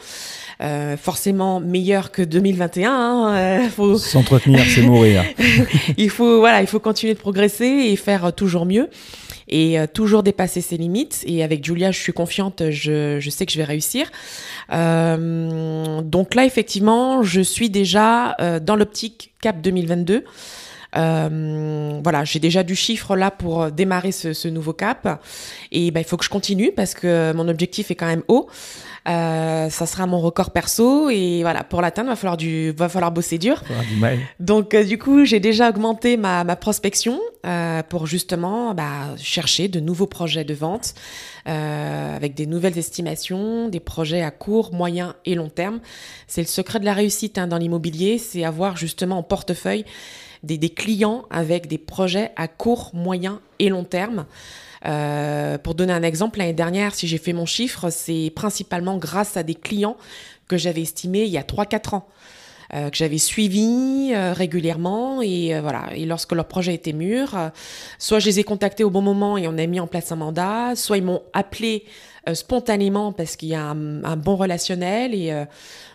Euh, 0.60 0.96
forcément 0.96 1.60
meilleur 1.60 2.12
que 2.12 2.22
2021. 2.22 2.92
Hein, 2.92 3.34
euh, 3.34 3.68
faut, 3.68 3.98
S'entretenir, 4.12 4.60
c'est 4.74 4.82
mourir. 4.82 5.24
il 5.96 6.10
faut 6.10 6.38
voilà, 6.38 6.60
il 6.60 6.66
faut 6.66 6.80
continuer 6.80 7.14
de 7.14 7.18
progresser 7.18 7.64
et 7.64 7.96
faire 7.96 8.26
euh, 8.26 8.30
toujours 8.30 8.66
mieux 8.66 8.88
et 9.52 9.78
euh, 9.78 9.86
toujours 9.86 10.22
dépasser 10.22 10.60
ses 10.60 10.76
limites. 10.76 11.22
Et 11.26 11.44
avec 11.44 11.64
Julia, 11.64 11.92
je 11.92 12.00
suis 12.00 12.12
confiante, 12.12 12.70
je, 12.70 13.20
je 13.20 13.30
sais 13.30 13.46
que 13.46 13.52
je 13.52 13.58
vais 13.58 13.64
réussir. 13.64 14.10
Euh, 14.72 16.00
donc 16.02 16.34
là, 16.34 16.44
effectivement, 16.44 17.22
je 17.22 17.40
suis 17.40 17.70
déjà 17.70 18.34
euh, 18.40 18.58
dans 18.58 18.76
l'optique 18.76 19.32
Cap 19.40 19.60
2022. 19.60 20.24
Euh, 20.96 22.00
voilà, 22.02 22.24
j'ai 22.24 22.38
déjà 22.38 22.62
du 22.62 22.74
chiffre 22.74 23.16
là 23.16 23.30
pour 23.30 23.70
démarrer 23.70 24.12
ce, 24.12 24.32
ce 24.32 24.48
nouveau 24.48 24.72
cap. 24.72 25.22
Et 25.70 25.90
ben, 25.90 26.00
il 26.00 26.04
faut 26.04 26.16
que 26.16 26.24
je 26.24 26.30
continue 26.30 26.72
parce 26.72 26.94
que 26.94 27.32
mon 27.32 27.48
objectif 27.48 27.90
est 27.90 27.94
quand 27.94 28.06
même 28.06 28.24
haut. 28.28 28.48
Euh, 29.08 29.68
ça 29.68 29.86
sera 29.86 30.06
mon 30.06 30.20
record 30.20 30.52
perso 30.52 31.10
et 31.10 31.42
voilà, 31.42 31.64
pour 31.64 31.82
l'atteindre, 31.82 32.10
va 32.10 32.16
falloir 32.16 32.36
du, 32.36 32.70
va 32.70 32.88
falloir 32.88 33.10
bosser 33.10 33.38
dur. 33.38 33.60
Faudra 33.66 33.82
du 33.82 33.96
mal. 33.96 34.18
Donc 34.38 34.74
euh, 34.74 34.84
du 34.84 34.96
coup, 34.96 35.24
j'ai 35.24 35.40
déjà 35.40 35.70
augmenté 35.70 36.16
ma, 36.16 36.44
ma 36.44 36.54
prospection 36.54 37.20
euh, 37.44 37.82
pour 37.82 38.06
justement 38.06 38.74
bah, 38.74 39.16
chercher 39.16 39.66
de 39.66 39.80
nouveaux 39.80 40.06
projets 40.06 40.44
de 40.44 40.54
vente 40.54 40.94
euh, 41.48 42.16
avec 42.16 42.34
des 42.34 42.46
nouvelles 42.46 42.78
estimations, 42.78 43.68
des 43.68 43.80
projets 43.80 44.22
à 44.22 44.30
court, 44.30 44.72
moyen 44.72 45.16
et 45.24 45.34
long 45.34 45.48
terme. 45.48 45.80
C'est 46.28 46.42
le 46.42 46.46
secret 46.46 46.78
de 46.78 46.84
la 46.84 46.92
réussite 46.92 47.38
hein, 47.38 47.48
dans 47.48 47.58
l'immobilier, 47.58 48.18
c'est 48.18 48.44
avoir 48.44 48.76
justement 48.76 49.18
en 49.18 49.22
portefeuille 49.24 49.84
des, 50.42 50.70
clients 50.70 51.24
avec 51.30 51.66
des 51.66 51.78
projets 51.78 52.32
à 52.36 52.48
court, 52.48 52.90
moyen 52.94 53.40
et 53.58 53.68
long 53.68 53.84
terme. 53.84 54.26
Euh, 54.84 55.58
pour 55.58 55.74
donner 55.74 55.92
un 55.92 56.02
exemple, 56.02 56.38
l'année 56.38 56.52
dernière, 56.52 56.94
si 56.94 57.06
j'ai 57.06 57.18
fait 57.18 57.32
mon 57.32 57.46
chiffre, 57.46 57.90
c'est 57.90 58.32
principalement 58.34 58.96
grâce 58.96 59.36
à 59.36 59.42
des 59.42 59.54
clients 59.54 59.96
que 60.48 60.56
j'avais 60.56 60.82
estimés 60.82 61.24
il 61.24 61.30
y 61.30 61.38
a 61.38 61.42
3-4 61.42 61.96
ans. 61.96 62.08
Euh, 62.74 62.88
que 62.88 62.96
j'avais 62.96 63.18
suivis 63.18 64.12
euh, 64.14 64.32
régulièrement 64.32 65.20
et 65.20 65.60
voilà 65.60 65.90
et 65.94 66.06
lorsque 66.06 66.32
leur 66.32 66.48
projet 66.48 66.72
était 66.72 66.94
mûr 66.94 67.36
soit 67.98 68.18
je 68.18 68.24
les 68.24 68.40
ai 68.40 68.44
contactés 68.44 68.82
au 68.82 68.88
bon 68.88 69.02
moment 69.02 69.36
et 69.36 69.46
on 69.46 69.58
a 69.58 69.66
mis 69.66 69.78
en 69.78 69.86
place 69.86 70.10
un 70.10 70.16
mandat 70.16 70.74
soit 70.74 70.96
ils 70.96 71.04
m'ont 71.04 71.20
appelé 71.34 71.84
euh, 72.28 72.34
spontanément 72.34 73.12
parce 73.12 73.36
qu'il 73.36 73.48
y 73.48 73.54
a 73.54 73.64
un, 73.64 74.04
un 74.04 74.16
bon 74.16 74.36
relationnel 74.36 75.14
et 75.14 75.32
euh, 75.32 75.44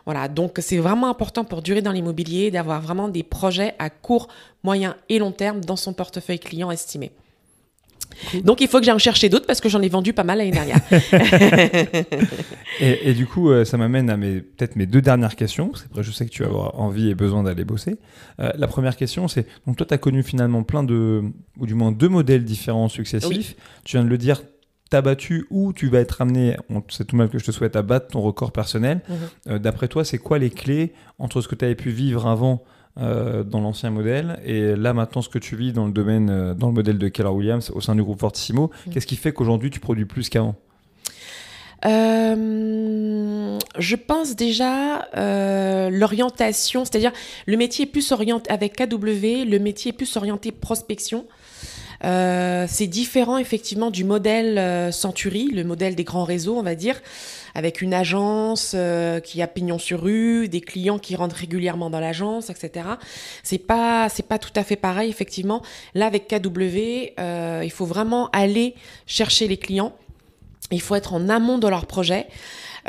voilà 0.06 0.28
donc 0.28 0.58
c'est 0.60 0.78
vraiment 0.78 1.10
important 1.10 1.44
pour 1.44 1.62
durer 1.62 1.82
dans 1.82 1.92
l'immobilier 1.92 2.52
d'avoir 2.52 2.82
vraiment 2.82 3.08
des 3.08 3.24
projets 3.24 3.76
à 3.80 3.90
court 3.90 4.28
moyen 4.64 4.96
et 5.10 5.20
long 5.20 5.32
terme 5.32 5.62
dans 5.62 5.76
son 5.76 5.94
portefeuille 5.94 6.40
client 6.40 6.72
estimé 6.72 7.12
donc 8.44 8.62
il 8.62 8.68
faut 8.68 8.80
que 8.80 8.86
j'aille 8.86 8.96
en 8.96 9.00
chercher 9.00 9.30
d'autres 9.30 9.46
parce 9.46 9.62
que 9.62 9.70
j'en 9.70 9.82
ai 9.82 9.90
vendu 9.90 10.14
pas 10.14 10.24
mal 10.24 10.40
l'année 10.40 10.52
dernière. 10.52 10.80
Et, 12.80 13.10
et 13.10 13.14
du 13.16 13.26
coup, 13.26 13.50
euh, 13.50 13.66
ça 13.66 13.76
m'amène 13.78 14.08
à 14.10 14.18
mes 14.18 14.42
peut-être 14.42 14.76
mes 14.76 14.86
deux 14.86 15.02
dernières 15.02 15.36
questions, 15.36 15.70
parce 15.70 15.82
qu'après 15.82 16.04
je 16.04 16.12
sais 16.12 16.26
que 16.26 16.30
tu 16.30 16.44
vas 16.44 16.50
avoir 16.50 16.80
envie 16.80 17.10
et 17.10 17.16
besoin 17.16 17.42
d'aller 17.42 17.66
bosser. 17.66 17.96
Euh, 18.40 18.52
la 18.56 18.68
première 18.68 18.96
question, 18.96 19.28
c'est 19.28 19.48
donc 19.66 19.78
toi, 19.78 19.88
tu 19.88 19.96
as 19.96 19.98
connu 19.98 20.22
finalement 20.22 20.62
plein 20.62 20.84
de, 20.84 21.24
ou 21.58 21.66
du 21.66 21.74
moins 21.74 21.92
deux 21.92 22.10
modèles 22.10 22.44
différents 22.44 22.88
successifs. 22.88 23.56
Tu 23.84 23.98
viens 23.98 24.04
de 24.04 24.10
le 24.10 24.18
dire, 24.20 24.44
t'as 24.90 25.02
battu 25.02 25.46
ou 25.50 25.74
tu 25.74 25.88
vas 25.88 26.00
être 26.00 26.22
amené, 26.22 26.56
c'est 26.90 27.06
tout 27.06 27.16
mal 27.16 27.30
que 27.30 27.40
je 27.40 27.46
te 27.46 27.52
souhaite, 27.52 27.76
à 27.76 27.82
battre 27.82 28.08
ton 28.08 28.22
record 28.22 28.52
personnel. 28.52 29.02
Mhm. 29.08 29.16
Euh, 29.50 29.60
D'après 29.60 29.88
toi, 29.88 30.06
c'est 30.06 30.18
quoi 30.18 30.40
les 30.40 30.50
clés 30.50 30.94
entre 31.20 31.42
ce 31.42 31.48
que 31.48 31.56
tu 31.56 31.66
avais 31.66 31.76
pu 31.76 31.90
vivre 31.90 32.28
avant 32.28 32.64
euh, 33.00 33.44
dans 33.44 33.62
l'ancien 33.62 33.92
modèle 33.92 34.40
et 34.44 34.76
là 34.76 34.92
maintenant 34.92 35.22
ce 35.22 35.30
que 35.30 35.38
tu 35.38 35.56
vis 35.56 35.72
dans 35.72 35.86
le 35.86 35.92
domaine, 35.92 36.30
euh, 36.32 36.54
dans 36.56 36.68
le 36.68 36.74
modèle 36.74 36.98
de 36.98 37.08
Keller 37.10 37.30
Williams 37.30 37.70
au 37.70 37.82
sein 37.82 37.96
du 37.96 38.04
groupe 38.04 38.20
Fortissimo? 38.20 38.72
Mhm. 38.88 38.94
Qu'est-ce 38.94 39.08
qui 39.08 39.16
fait 39.16 39.32
qu'aujourd'hui 39.32 39.70
tu 39.70 39.80
produis 39.80 40.06
plus 40.06 40.30
qu'avant? 40.30 40.56
Euh, 41.86 43.60
je 43.78 43.96
pense 43.96 44.36
déjà 44.36 45.08
euh, 45.16 45.90
l'orientation, 45.92 46.86
c'est-à-dire 46.86 47.12
le 47.46 47.56
métier 47.56 47.86
est 47.86 47.90
plus 47.90 48.12
orienté 48.12 48.50
avec 48.50 48.76
KW, 48.76 49.46
le 49.46 49.58
métier 49.60 49.90
est 49.90 49.96
plus 49.96 50.18
orienté 50.18 50.52
prospection. 50.52 51.26
Euh, 52.04 52.66
c'est 52.68 52.88
différent 52.88 53.38
effectivement 53.38 53.90
du 53.92 54.04
modèle 54.04 54.58
euh, 54.58 54.92
Century, 54.92 55.50
le 55.52 55.64
modèle 55.64 55.96
des 55.96 56.04
grands 56.04 56.24
réseaux, 56.24 56.58
on 56.58 56.64
va 56.64 56.76
dire, 56.76 57.02
avec 57.56 57.82
une 57.82 57.94
agence 57.94 58.74
euh, 58.76 59.20
qui 59.20 59.42
a 59.42 59.48
pignon 59.48 59.80
sur 59.80 60.02
rue, 60.02 60.48
des 60.48 60.62
clients 60.62 61.00
qui 61.00 61.16
rentrent 61.16 61.36
régulièrement 61.36 61.90
dans 61.90 62.00
l'agence, 62.00 62.52
etc. 62.52 62.88
C'est 63.42 63.58
pas 63.58 64.10
c'est 64.10 64.28
pas 64.28 64.38
tout 64.38 64.52
à 64.56 64.64
fait 64.64 64.76
pareil 64.76 65.10
effectivement. 65.10 65.64
Là 65.96 66.06
avec 66.06 66.28
KW, 66.28 67.14
euh, 67.20 67.62
il 67.64 67.72
faut 67.72 67.86
vraiment 67.86 68.30
aller 68.32 68.76
chercher 69.08 69.48
les 69.48 69.58
clients. 69.58 69.94
Il 70.70 70.82
faut 70.82 70.96
être 70.96 71.14
en 71.14 71.30
amont 71.30 71.58
de 71.58 71.68
leur 71.68 71.86
projet. 71.86 72.28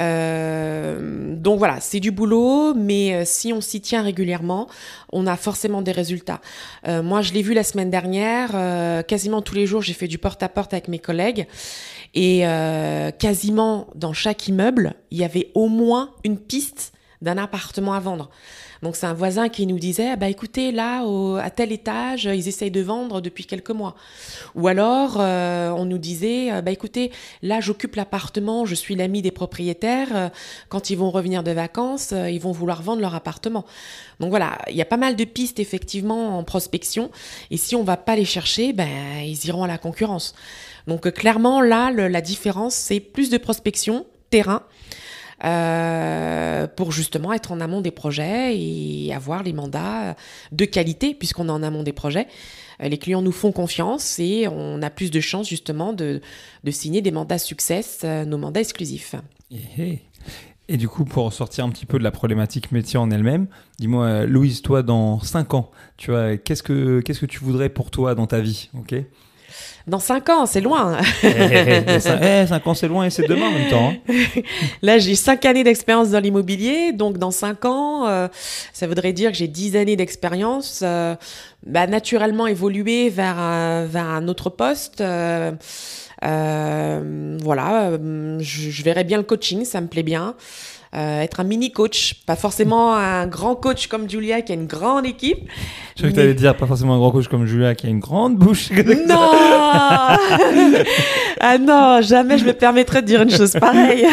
Euh, 0.00 1.34
donc 1.34 1.58
voilà, 1.58 1.80
c'est 1.80 2.00
du 2.00 2.10
boulot, 2.10 2.74
mais 2.74 3.14
euh, 3.14 3.22
si 3.24 3.52
on 3.52 3.60
s'y 3.60 3.80
tient 3.80 4.02
régulièrement, 4.02 4.68
on 5.12 5.26
a 5.26 5.36
forcément 5.36 5.82
des 5.82 5.92
résultats. 5.92 6.40
Euh, 6.86 7.02
moi, 7.02 7.22
je 7.22 7.32
l'ai 7.32 7.42
vu 7.42 7.54
la 7.54 7.64
semaine 7.64 7.90
dernière, 7.90 8.50
quasiment 9.06 9.42
tous 9.42 9.54
les 9.54 9.66
jours, 9.66 9.82
j'ai 9.82 9.92
fait 9.92 10.08
du 10.08 10.18
porte-à-porte 10.18 10.72
avec 10.72 10.88
mes 10.88 10.98
collègues, 10.98 11.46
et 12.14 12.44
quasiment 13.18 13.88
dans 13.94 14.12
chaque 14.12 14.48
immeuble, 14.48 14.94
il 15.10 15.18
y 15.18 15.24
avait 15.24 15.50
au 15.54 15.68
moins 15.68 16.10
une 16.24 16.38
piste 16.38 16.92
d'un 17.22 17.38
appartement 17.38 17.94
à 17.94 18.00
vendre. 18.00 18.30
Donc 18.82 18.94
c'est 18.96 19.06
un 19.06 19.14
voisin 19.14 19.48
qui 19.48 19.66
nous 19.66 19.78
disait, 19.78 20.10
ah 20.10 20.16
bah 20.16 20.28
écoutez, 20.28 20.70
là, 20.72 21.02
au- 21.04 21.36
à 21.36 21.50
tel 21.50 21.72
étage, 21.72 22.24
ils 22.26 22.46
essayent 22.48 22.70
de 22.70 22.80
vendre 22.80 23.20
depuis 23.20 23.44
quelques 23.44 23.70
mois. 23.70 23.94
Ou 24.54 24.68
alors, 24.68 25.16
euh, 25.18 25.70
on 25.70 25.84
nous 25.84 25.98
disait, 25.98 26.52
euh, 26.52 26.62
bah 26.62 26.70
écoutez, 26.70 27.10
là, 27.42 27.60
j'occupe 27.60 27.96
l'appartement, 27.96 28.66
je 28.66 28.74
suis 28.74 28.94
l'ami 28.94 29.20
des 29.22 29.30
propriétaires. 29.32 30.08
euh, 30.14 30.28
Quand 30.68 30.90
ils 30.90 30.96
vont 30.96 31.10
revenir 31.10 31.42
de 31.42 31.50
vacances, 31.50 32.12
euh, 32.12 32.30
ils 32.30 32.40
vont 32.40 32.52
vouloir 32.52 32.82
vendre 32.82 33.00
leur 33.00 33.14
appartement. 33.14 33.64
Donc 34.20 34.30
voilà, 34.30 34.58
il 34.68 34.76
y 34.76 34.82
a 34.82 34.84
pas 34.84 34.96
mal 34.96 35.16
de 35.16 35.24
pistes 35.24 35.58
effectivement 35.60 36.38
en 36.38 36.44
prospection. 36.44 37.10
Et 37.50 37.56
si 37.56 37.74
on 37.74 37.82
va 37.82 37.96
pas 37.96 38.16
les 38.16 38.24
chercher, 38.24 38.72
ben 38.72 38.88
ils 39.24 39.46
iront 39.46 39.64
à 39.64 39.68
la 39.68 39.78
concurrence. 39.78 40.34
Donc 40.86 41.10
clairement, 41.12 41.60
là, 41.60 41.90
la 41.90 42.20
différence, 42.20 42.74
c'est 42.74 43.00
plus 43.00 43.30
de 43.30 43.38
prospection, 43.38 44.06
terrain. 44.30 44.62
Euh, 45.44 46.66
pour 46.66 46.92
justement 46.92 47.32
être 47.32 47.52
en 47.52 47.60
amont 47.60 47.80
des 47.80 47.90
projets 47.90 48.56
et 48.58 49.12
avoir 49.14 49.42
les 49.42 49.52
mandats 49.52 50.16
de 50.52 50.64
qualité 50.64 51.14
puisqu'on 51.14 51.48
est 51.48 51.52
en 51.52 51.62
amont 51.62 51.82
des 51.82 51.92
projets. 51.92 52.26
Euh, 52.82 52.88
Les 52.88 52.98
clients 52.98 53.22
nous 53.22 53.32
font 53.32 53.52
confiance 53.52 54.18
et 54.18 54.48
on 54.48 54.82
a 54.82 54.90
plus 54.90 55.10
de 55.10 55.20
chances 55.20 55.48
justement 55.48 55.92
de, 55.92 56.20
de 56.64 56.70
signer 56.70 57.00
des 57.02 57.10
mandats 57.10 57.38
success, 57.38 58.00
euh, 58.04 58.24
nos 58.24 58.38
mandats 58.38 58.60
exclusifs. 58.60 59.14
Et, 59.50 59.82
et- 59.82 60.02
et 60.70 60.76
du 60.76 60.86
coup, 60.86 61.06
pour 61.06 61.32
sortir 61.32 61.64
un 61.64 61.70
petit 61.70 61.86
peu 61.86 61.98
de 61.98 62.04
la 62.04 62.10
problématique 62.10 62.72
métier 62.72 62.98
en 62.98 63.10
elle-même, 63.10 63.46
dis-moi, 63.78 64.26
Louise, 64.26 64.60
toi, 64.60 64.82
dans 64.82 65.18
5 65.18 65.54
ans, 65.54 65.70
tu 65.96 66.10
vois, 66.10 66.36
qu'est-ce 66.36 66.62
que 66.62 67.00
qu'est-ce 67.00 67.20
que 67.20 67.24
tu 67.26 67.38
voudrais 67.38 67.70
pour 67.70 67.90
toi 67.90 68.14
dans 68.14 68.26
ta 68.26 68.40
vie, 68.40 68.68
ok? 68.74 68.94
Dans 69.88 69.98
cinq 69.98 70.28
ans, 70.28 70.46
c'est 70.46 70.60
loin. 70.60 70.98
Eh, 71.24 71.98
5 72.46 72.66
ans, 72.66 72.74
c'est 72.74 72.88
loin 72.88 73.04
et 73.06 73.10
c'est 73.10 73.26
demain 73.26 73.48
en 73.48 73.52
même 73.52 73.70
temps. 73.70 73.92
hein. 74.08 74.14
Là, 74.82 74.98
j'ai 74.98 75.14
cinq 75.14 75.44
années 75.46 75.64
d'expérience 75.64 76.10
dans 76.10 76.20
l'immobilier, 76.20 76.92
donc 76.92 77.18
dans 77.18 77.30
cinq 77.30 77.64
ans, 77.64 78.06
euh, 78.06 78.28
ça 78.72 78.86
voudrait 78.86 79.12
dire 79.14 79.30
que 79.32 79.36
j'ai 79.36 79.48
dix 79.48 79.76
années 79.76 79.96
d'expérience. 79.96 80.80
euh, 80.82 81.14
bah, 81.66 81.86
naturellement 81.86 82.46
évoluer 82.46 83.08
vers 83.08 83.38
un, 83.38 83.86
vers 83.86 84.06
un 84.06 84.28
autre 84.28 84.50
poste. 84.50 85.00
euh, 85.00 85.52
voilà, 86.22 87.90
euh, 87.90 88.38
je, 88.40 88.70
je 88.70 88.82
verrais 88.82 89.04
bien 89.04 89.18
le 89.18 89.24
coaching, 89.24 89.64
ça 89.64 89.80
me 89.80 89.86
plaît 89.86 90.02
bien. 90.02 90.34
Euh, 90.94 91.20
être 91.20 91.40
un 91.40 91.44
mini 91.44 91.70
coach, 91.70 92.14
pas 92.24 92.36
forcément 92.36 92.94
un 92.96 93.26
grand 93.26 93.54
coach 93.54 93.88
comme 93.88 94.08
Julia 94.08 94.40
qui 94.40 94.52
a 94.52 94.54
une 94.54 94.66
grande 94.66 95.04
équipe. 95.04 95.40
Je 95.96 96.02
crois 96.02 96.10
que 96.10 96.14
tu 96.14 96.20
allais 96.20 96.34
dire 96.34 96.56
pas 96.56 96.66
forcément 96.66 96.94
un 96.94 96.98
grand 96.98 97.10
coach 97.10 97.28
comme 97.28 97.44
Julia 97.44 97.74
qui 97.74 97.86
a 97.86 97.90
une 97.90 98.00
grande 98.00 98.36
bouche. 98.38 98.70
Non 98.70 98.76
Ah 101.40 101.58
non, 101.58 102.00
jamais 102.02 102.38
je 102.38 102.44
me 102.44 102.52
permettrais 102.52 103.02
de 103.02 103.06
dire 103.06 103.22
une 103.22 103.30
chose 103.30 103.52
pareille. 103.52 104.04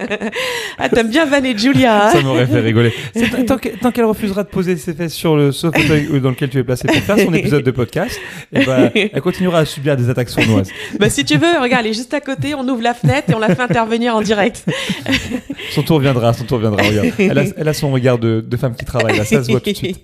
ah, 0.78 0.88
t'aimes 0.88 1.08
bien 1.08 1.24
vanner 1.26 1.56
Julia. 1.56 2.06
hein 2.06 2.10
Ça 2.10 2.20
m'aurait 2.22 2.46
fait 2.46 2.60
rigoler. 2.60 2.92
Tant 3.46 3.58
que- 3.58 3.68
tant 3.80 3.90
qu'elle 3.90 4.04
refusera 4.04 4.42
de 4.44 4.48
poser 4.48 4.76
ses 4.76 4.94
fesses 4.94 5.14
sur 5.14 5.36
le 5.36 5.52
sofa 5.52 5.78
dans 6.22 6.30
lequel 6.30 6.48
tu 6.48 6.58
es 6.58 6.64
placé 6.64 6.86
pour 6.88 6.96
faire 6.96 7.18
son 7.18 7.32
épisode 7.34 7.62
de 7.64 7.70
podcast, 7.70 8.18
eh 8.52 8.64
ben, 8.64 8.90
elle 8.94 9.20
continuera 9.20 9.60
à 9.60 9.64
subir 9.64 9.96
des 9.96 10.08
attaques 10.10 10.28
sournoises. 10.28 10.70
bah, 10.98 11.10
si 11.10 11.24
tu 11.24 11.36
veux, 11.36 11.60
regarde, 11.60 11.84
elle 11.84 11.90
est 11.90 11.94
juste 11.94 12.14
à 12.14 12.20
côté, 12.20 12.54
on 12.54 12.66
ouvre 12.68 12.82
la 12.82 12.94
fenêtre 12.94 13.30
et 13.30 13.34
on 13.34 13.38
la 13.38 13.54
fait 13.54 13.62
intervenir 13.62 14.14
en 14.16 14.22
direct. 14.22 14.64
Son 15.70 15.82
tour 15.82 16.00
viendra, 16.00 16.32
son 16.34 16.44
tour 16.44 16.58
viendra. 16.58 16.82
Regarde. 16.82 17.08
Elle, 17.18 17.38
a, 17.38 17.42
elle 17.56 17.68
a 17.68 17.72
son 17.72 17.90
regard 17.92 18.18
de, 18.18 18.44
de 18.46 18.56
femme 18.56 18.74
qui 18.74 18.84
travaille, 18.84 19.16
là, 19.16 19.24
ça 19.24 19.42
se 19.42 19.50
voit 19.50 19.60
tout 19.60 19.70
de 19.70 19.76
suite. 19.76 19.98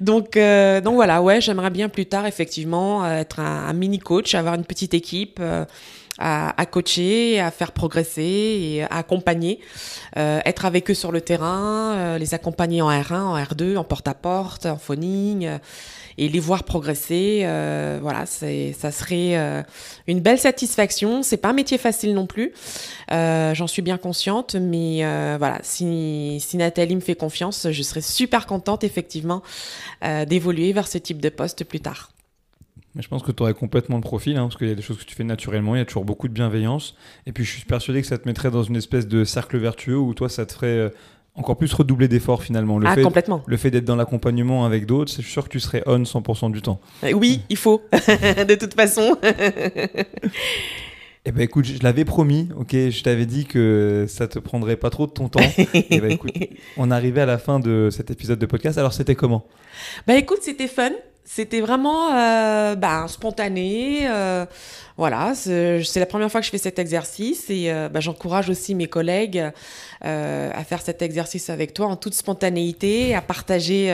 donc, 0.00 0.36
euh, 0.36 0.80
donc 0.80 0.94
voilà, 0.94 1.22
ouais, 1.22 1.40
j'aimerais 1.40 1.70
bien 1.70 1.88
plus 1.88 2.06
tard, 2.06 2.26
effectivement, 2.26 3.06
être 3.10 3.40
un, 3.40 3.68
un 3.68 3.72
mini 3.72 3.98
coach, 3.98 4.34
avoir 4.34 4.54
une 4.54 4.64
petite 4.64 4.92
équipe. 4.94 5.38
euh, 5.40 5.57
à, 6.18 6.60
à 6.60 6.66
coacher, 6.66 7.40
à 7.40 7.50
faire 7.50 7.72
progresser 7.72 8.22
et 8.22 8.82
à 8.82 8.98
accompagner, 8.98 9.60
euh, 10.16 10.40
être 10.44 10.64
avec 10.64 10.90
eux 10.90 10.94
sur 10.94 11.12
le 11.12 11.20
terrain, 11.20 11.94
euh, 11.94 12.18
les 12.18 12.34
accompagner 12.34 12.82
en 12.82 12.90
R1, 12.90 13.20
en 13.20 13.38
R2, 13.38 13.76
en 13.76 13.84
porte-à-porte, 13.84 14.66
en 14.66 14.78
phoning, 14.78 15.46
euh, 15.46 15.58
et 16.20 16.28
les 16.28 16.40
voir 16.40 16.64
progresser. 16.64 17.42
euh, 17.44 18.00
voilà, 18.02 18.26
ça 18.26 18.90
serait 18.90 19.36
euh, 19.36 19.62
une 20.08 20.20
belle 20.20 20.38
satisfaction. 20.38 21.22
C'est 21.22 21.36
pas 21.36 21.50
un 21.50 21.52
métier 21.52 21.78
facile 21.78 22.12
non 22.14 22.26
plus, 22.26 22.52
euh, 23.12 23.54
j'en 23.54 23.68
suis 23.68 23.82
bien 23.82 23.98
consciente, 23.98 24.56
mais 24.56 25.04
euh, 25.04 25.36
voilà, 25.38 25.60
si, 25.62 26.42
Nathalie 26.54 26.96
me 26.96 27.00
fait 27.00 27.14
confiance, 27.14 27.68
je 27.70 27.82
serais 27.82 28.00
super 28.00 28.46
contente 28.46 28.82
effectivement 28.82 29.42
euh, 30.04 30.24
d'évoluer 30.24 30.72
vers 30.72 30.88
ce 30.88 30.98
type 30.98 31.20
de 31.20 31.28
poste 31.28 31.62
plus 31.64 31.80
tard. 31.80 32.10
Mais 32.94 33.02
je 33.02 33.08
pense 33.08 33.22
que 33.22 33.32
tu 33.32 33.42
aurais 33.42 33.54
complètement 33.54 33.96
le 33.96 34.02
profil, 34.02 34.36
hein, 34.36 34.44
parce 34.44 34.56
qu'il 34.56 34.68
y 34.68 34.72
a 34.72 34.74
des 34.74 34.82
choses 34.82 34.98
que 34.98 35.04
tu 35.04 35.14
fais 35.14 35.24
naturellement, 35.24 35.74
il 35.74 35.78
y 35.78 35.82
a 35.82 35.84
toujours 35.84 36.04
beaucoup 36.04 36.28
de 36.28 36.32
bienveillance. 36.32 36.96
Et 37.26 37.32
puis 37.32 37.44
je 37.44 37.50
suis 37.50 37.64
persuadé 37.64 38.00
que 38.00 38.06
ça 38.06 38.18
te 38.18 38.26
mettrait 38.26 38.50
dans 38.50 38.62
une 38.62 38.76
espèce 38.76 39.06
de 39.06 39.24
cercle 39.24 39.58
vertueux 39.58 39.98
où 39.98 40.14
toi, 40.14 40.28
ça 40.28 40.46
te 40.46 40.52
ferait 40.52 40.66
euh, 40.66 40.88
encore 41.34 41.56
plus 41.56 41.72
redoubler 41.72 42.08
d'efforts 42.08 42.42
finalement. 42.42 42.78
Le 42.78 42.86
ah, 42.86 42.94
fait, 42.94 43.02
complètement. 43.02 43.42
le 43.46 43.56
fait 43.56 43.70
d'être 43.70 43.84
dans 43.84 43.96
l'accompagnement 43.96 44.64
avec 44.64 44.86
d'autres, 44.86 45.12
c'est 45.12 45.22
sûr 45.22 45.44
que 45.44 45.50
tu 45.50 45.60
serais 45.60 45.82
on 45.86 46.02
100% 46.02 46.50
du 46.50 46.62
temps. 46.62 46.80
Euh, 47.04 47.12
Oui, 47.12 47.42
il 47.48 47.56
faut, 47.56 47.82
de 47.92 48.54
toute 48.54 48.74
façon. 48.74 49.16
Eh 51.24 51.32
ben 51.32 51.42
écoute, 51.42 51.66
je 51.66 51.82
l'avais 51.82 52.06
promis, 52.06 52.48
ok, 52.56 52.70
je 52.72 53.02
t'avais 53.02 53.26
dit 53.26 53.44
que 53.44 54.06
ça 54.08 54.28
te 54.28 54.38
prendrait 54.38 54.76
pas 54.76 54.88
trop 54.88 55.06
de 55.06 55.10
ton 55.10 55.28
temps. 55.28 55.40
Et 55.74 56.00
ben 56.00 56.10
écoute, 56.10 56.32
on 56.78 56.90
arrivait 56.90 57.20
à 57.20 57.26
la 57.26 57.36
fin 57.36 57.60
de 57.60 57.90
cet 57.92 58.10
épisode 58.10 58.38
de 58.38 58.46
podcast. 58.46 58.78
Alors 58.78 58.94
c'était 58.94 59.14
comment? 59.14 59.44
Bah 60.06 60.16
écoute, 60.16 60.38
c'était 60.40 60.68
fun. 60.68 60.90
C'était 61.30 61.60
vraiment 61.60 62.14
euh, 62.14 62.74
bah, 62.74 63.04
spontané. 63.06 64.08
euh, 64.08 64.46
voilà, 64.96 65.32
c'est 65.36 65.84
la 65.96 66.06
première 66.06 66.28
fois 66.28 66.40
que 66.40 66.46
je 66.46 66.50
fais 66.50 66.58
cet 66.58 66.80
exercice 66.80 67.44
et 67.50 67.70
euh, 67.70 67.88
bah, 67.88 68.00
j'encourage 68.00 68.48
aussi 68.50 68.74
mes 68.74 68.88
collègues 68.88 69.44
à 70.00 70.64
faire 70.64 70.80
cet 70.80 71.02
exercice 71.02 71.50
avec 71.50 71.74
toi 71.74 71.86
en 71.86 71.96
toute 71.96 72.14
spontanéité, 72.14 73.14
à 73.14 73.20
partager 73.20 73.92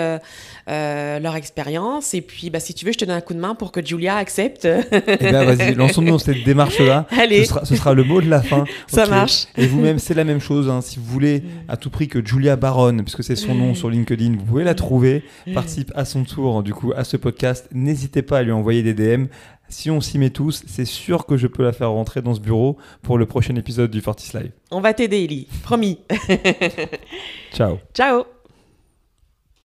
leur 0.66 1.36
expérience. 1.36 2.14
Et 2.14 2.20
puis, 2.22 2.48
bah, 2.50 2.60
si 2.60 2.72
tu 2.72 2.86
veux, 2.86 2.92
je 2.92 2.98
te 2.98 3.04
donne 3.04 3.16
un 3.16 3.20
coup 3.20 3.34
de 3.34 3.40
main 3.40 3.54
pour 3.54 3.72
que 3.72 3.84
Julia 3.84 4.16
accepte. 4.16 4.66
Eh 4.66 5.16
bien, 5.16 5.44
vas-y, 5.44 5.74
lançons-nous 5.74 6.12
dans 6.12 6.18
cette 6.18 6.42
démarche-là. 6.44 7.06
Allez, 7.18 7.44
Ce 7.44 7.50
sera, 7.50 7.64
ce 7.64 7.76
sera 7.76 7.94
le 7.94 8.04
mot 8.04 8.20
de 8.22 8.28
la 8.30 8.42
fin. 8.42 8.64
ça 8.86 9.06
marche. 9.06 9.46
Et 9.56 9.66
vous-même, 9.66 9.98
c'est 9.98 10.14
la 10.14 10.24
même 10.24 10.40
chose. 10.40 10.68
hein. 10.70 10.80
Si 10.82 10.98
vous 10.98 11.04
voulez 11.06 11.42
à 11.68 11.76
tout 11.76 11.90
prix 11.90 12.08
que 12.08 12.24
Julia 12.24 12.56
Baron, 12.56 12.98
puisque 12.98 13.24
c'est 13.24 13.36
son 13.36 13.54
nom 13.54 13.74
sur 13.74 13.90
LinkedIn, 13.90 14.36
vous 14.38 14.44
pouvez 14.44 14.64
la 14.64 14.74
trouver, 14.74 15.24
participe 15.52 15.90
à 15.94 16.04
son 16.04 16.24
tour 16.24 16.62
du 16.62 16.72
coup 16.72 16.92
à 16.96 17.04
ce 17.04 17.16
podcast. 17.24 17.68
N'hésitez 17.72 18.22
pas 18.22 18.38
à 18.38 18.42
lui 18.42 18.52
envoyer 18.52 18.82
des 18.82 18.94
DM. 18.94 19.26
Si 19.68 19.90
on 19.90 20.00
s'y 20.00 20.18
met 20.18 20.30
tous, 20.30 20.62
c'est 20.66 20.84
sûr 20.84 21.24
que 21.24 21.38
je 21.38 21.46
peux 21.46 21.64
la 21.64 21.72
faire 21.72 21.90
rentrer 21.90 22.20
dans 22.20 22.34
ce 22.34 22.40
bureau 22.40 22.76
pour 23.02 23.16
le 23.16 23.24
prochain 23.26 23.56
épisode 23.56 23.90
du 23.90 24.02
Fortis 24.02 24.36
Live. 24.36 24.52
On 24.70 24.80
va 24.80 24.92
t'aider, 24.92 25.24
Ellie. 25.24 25.48
Promis. 25.62 25.98
Ciao. 27.52 27.78
Ciao. 27.94 28.24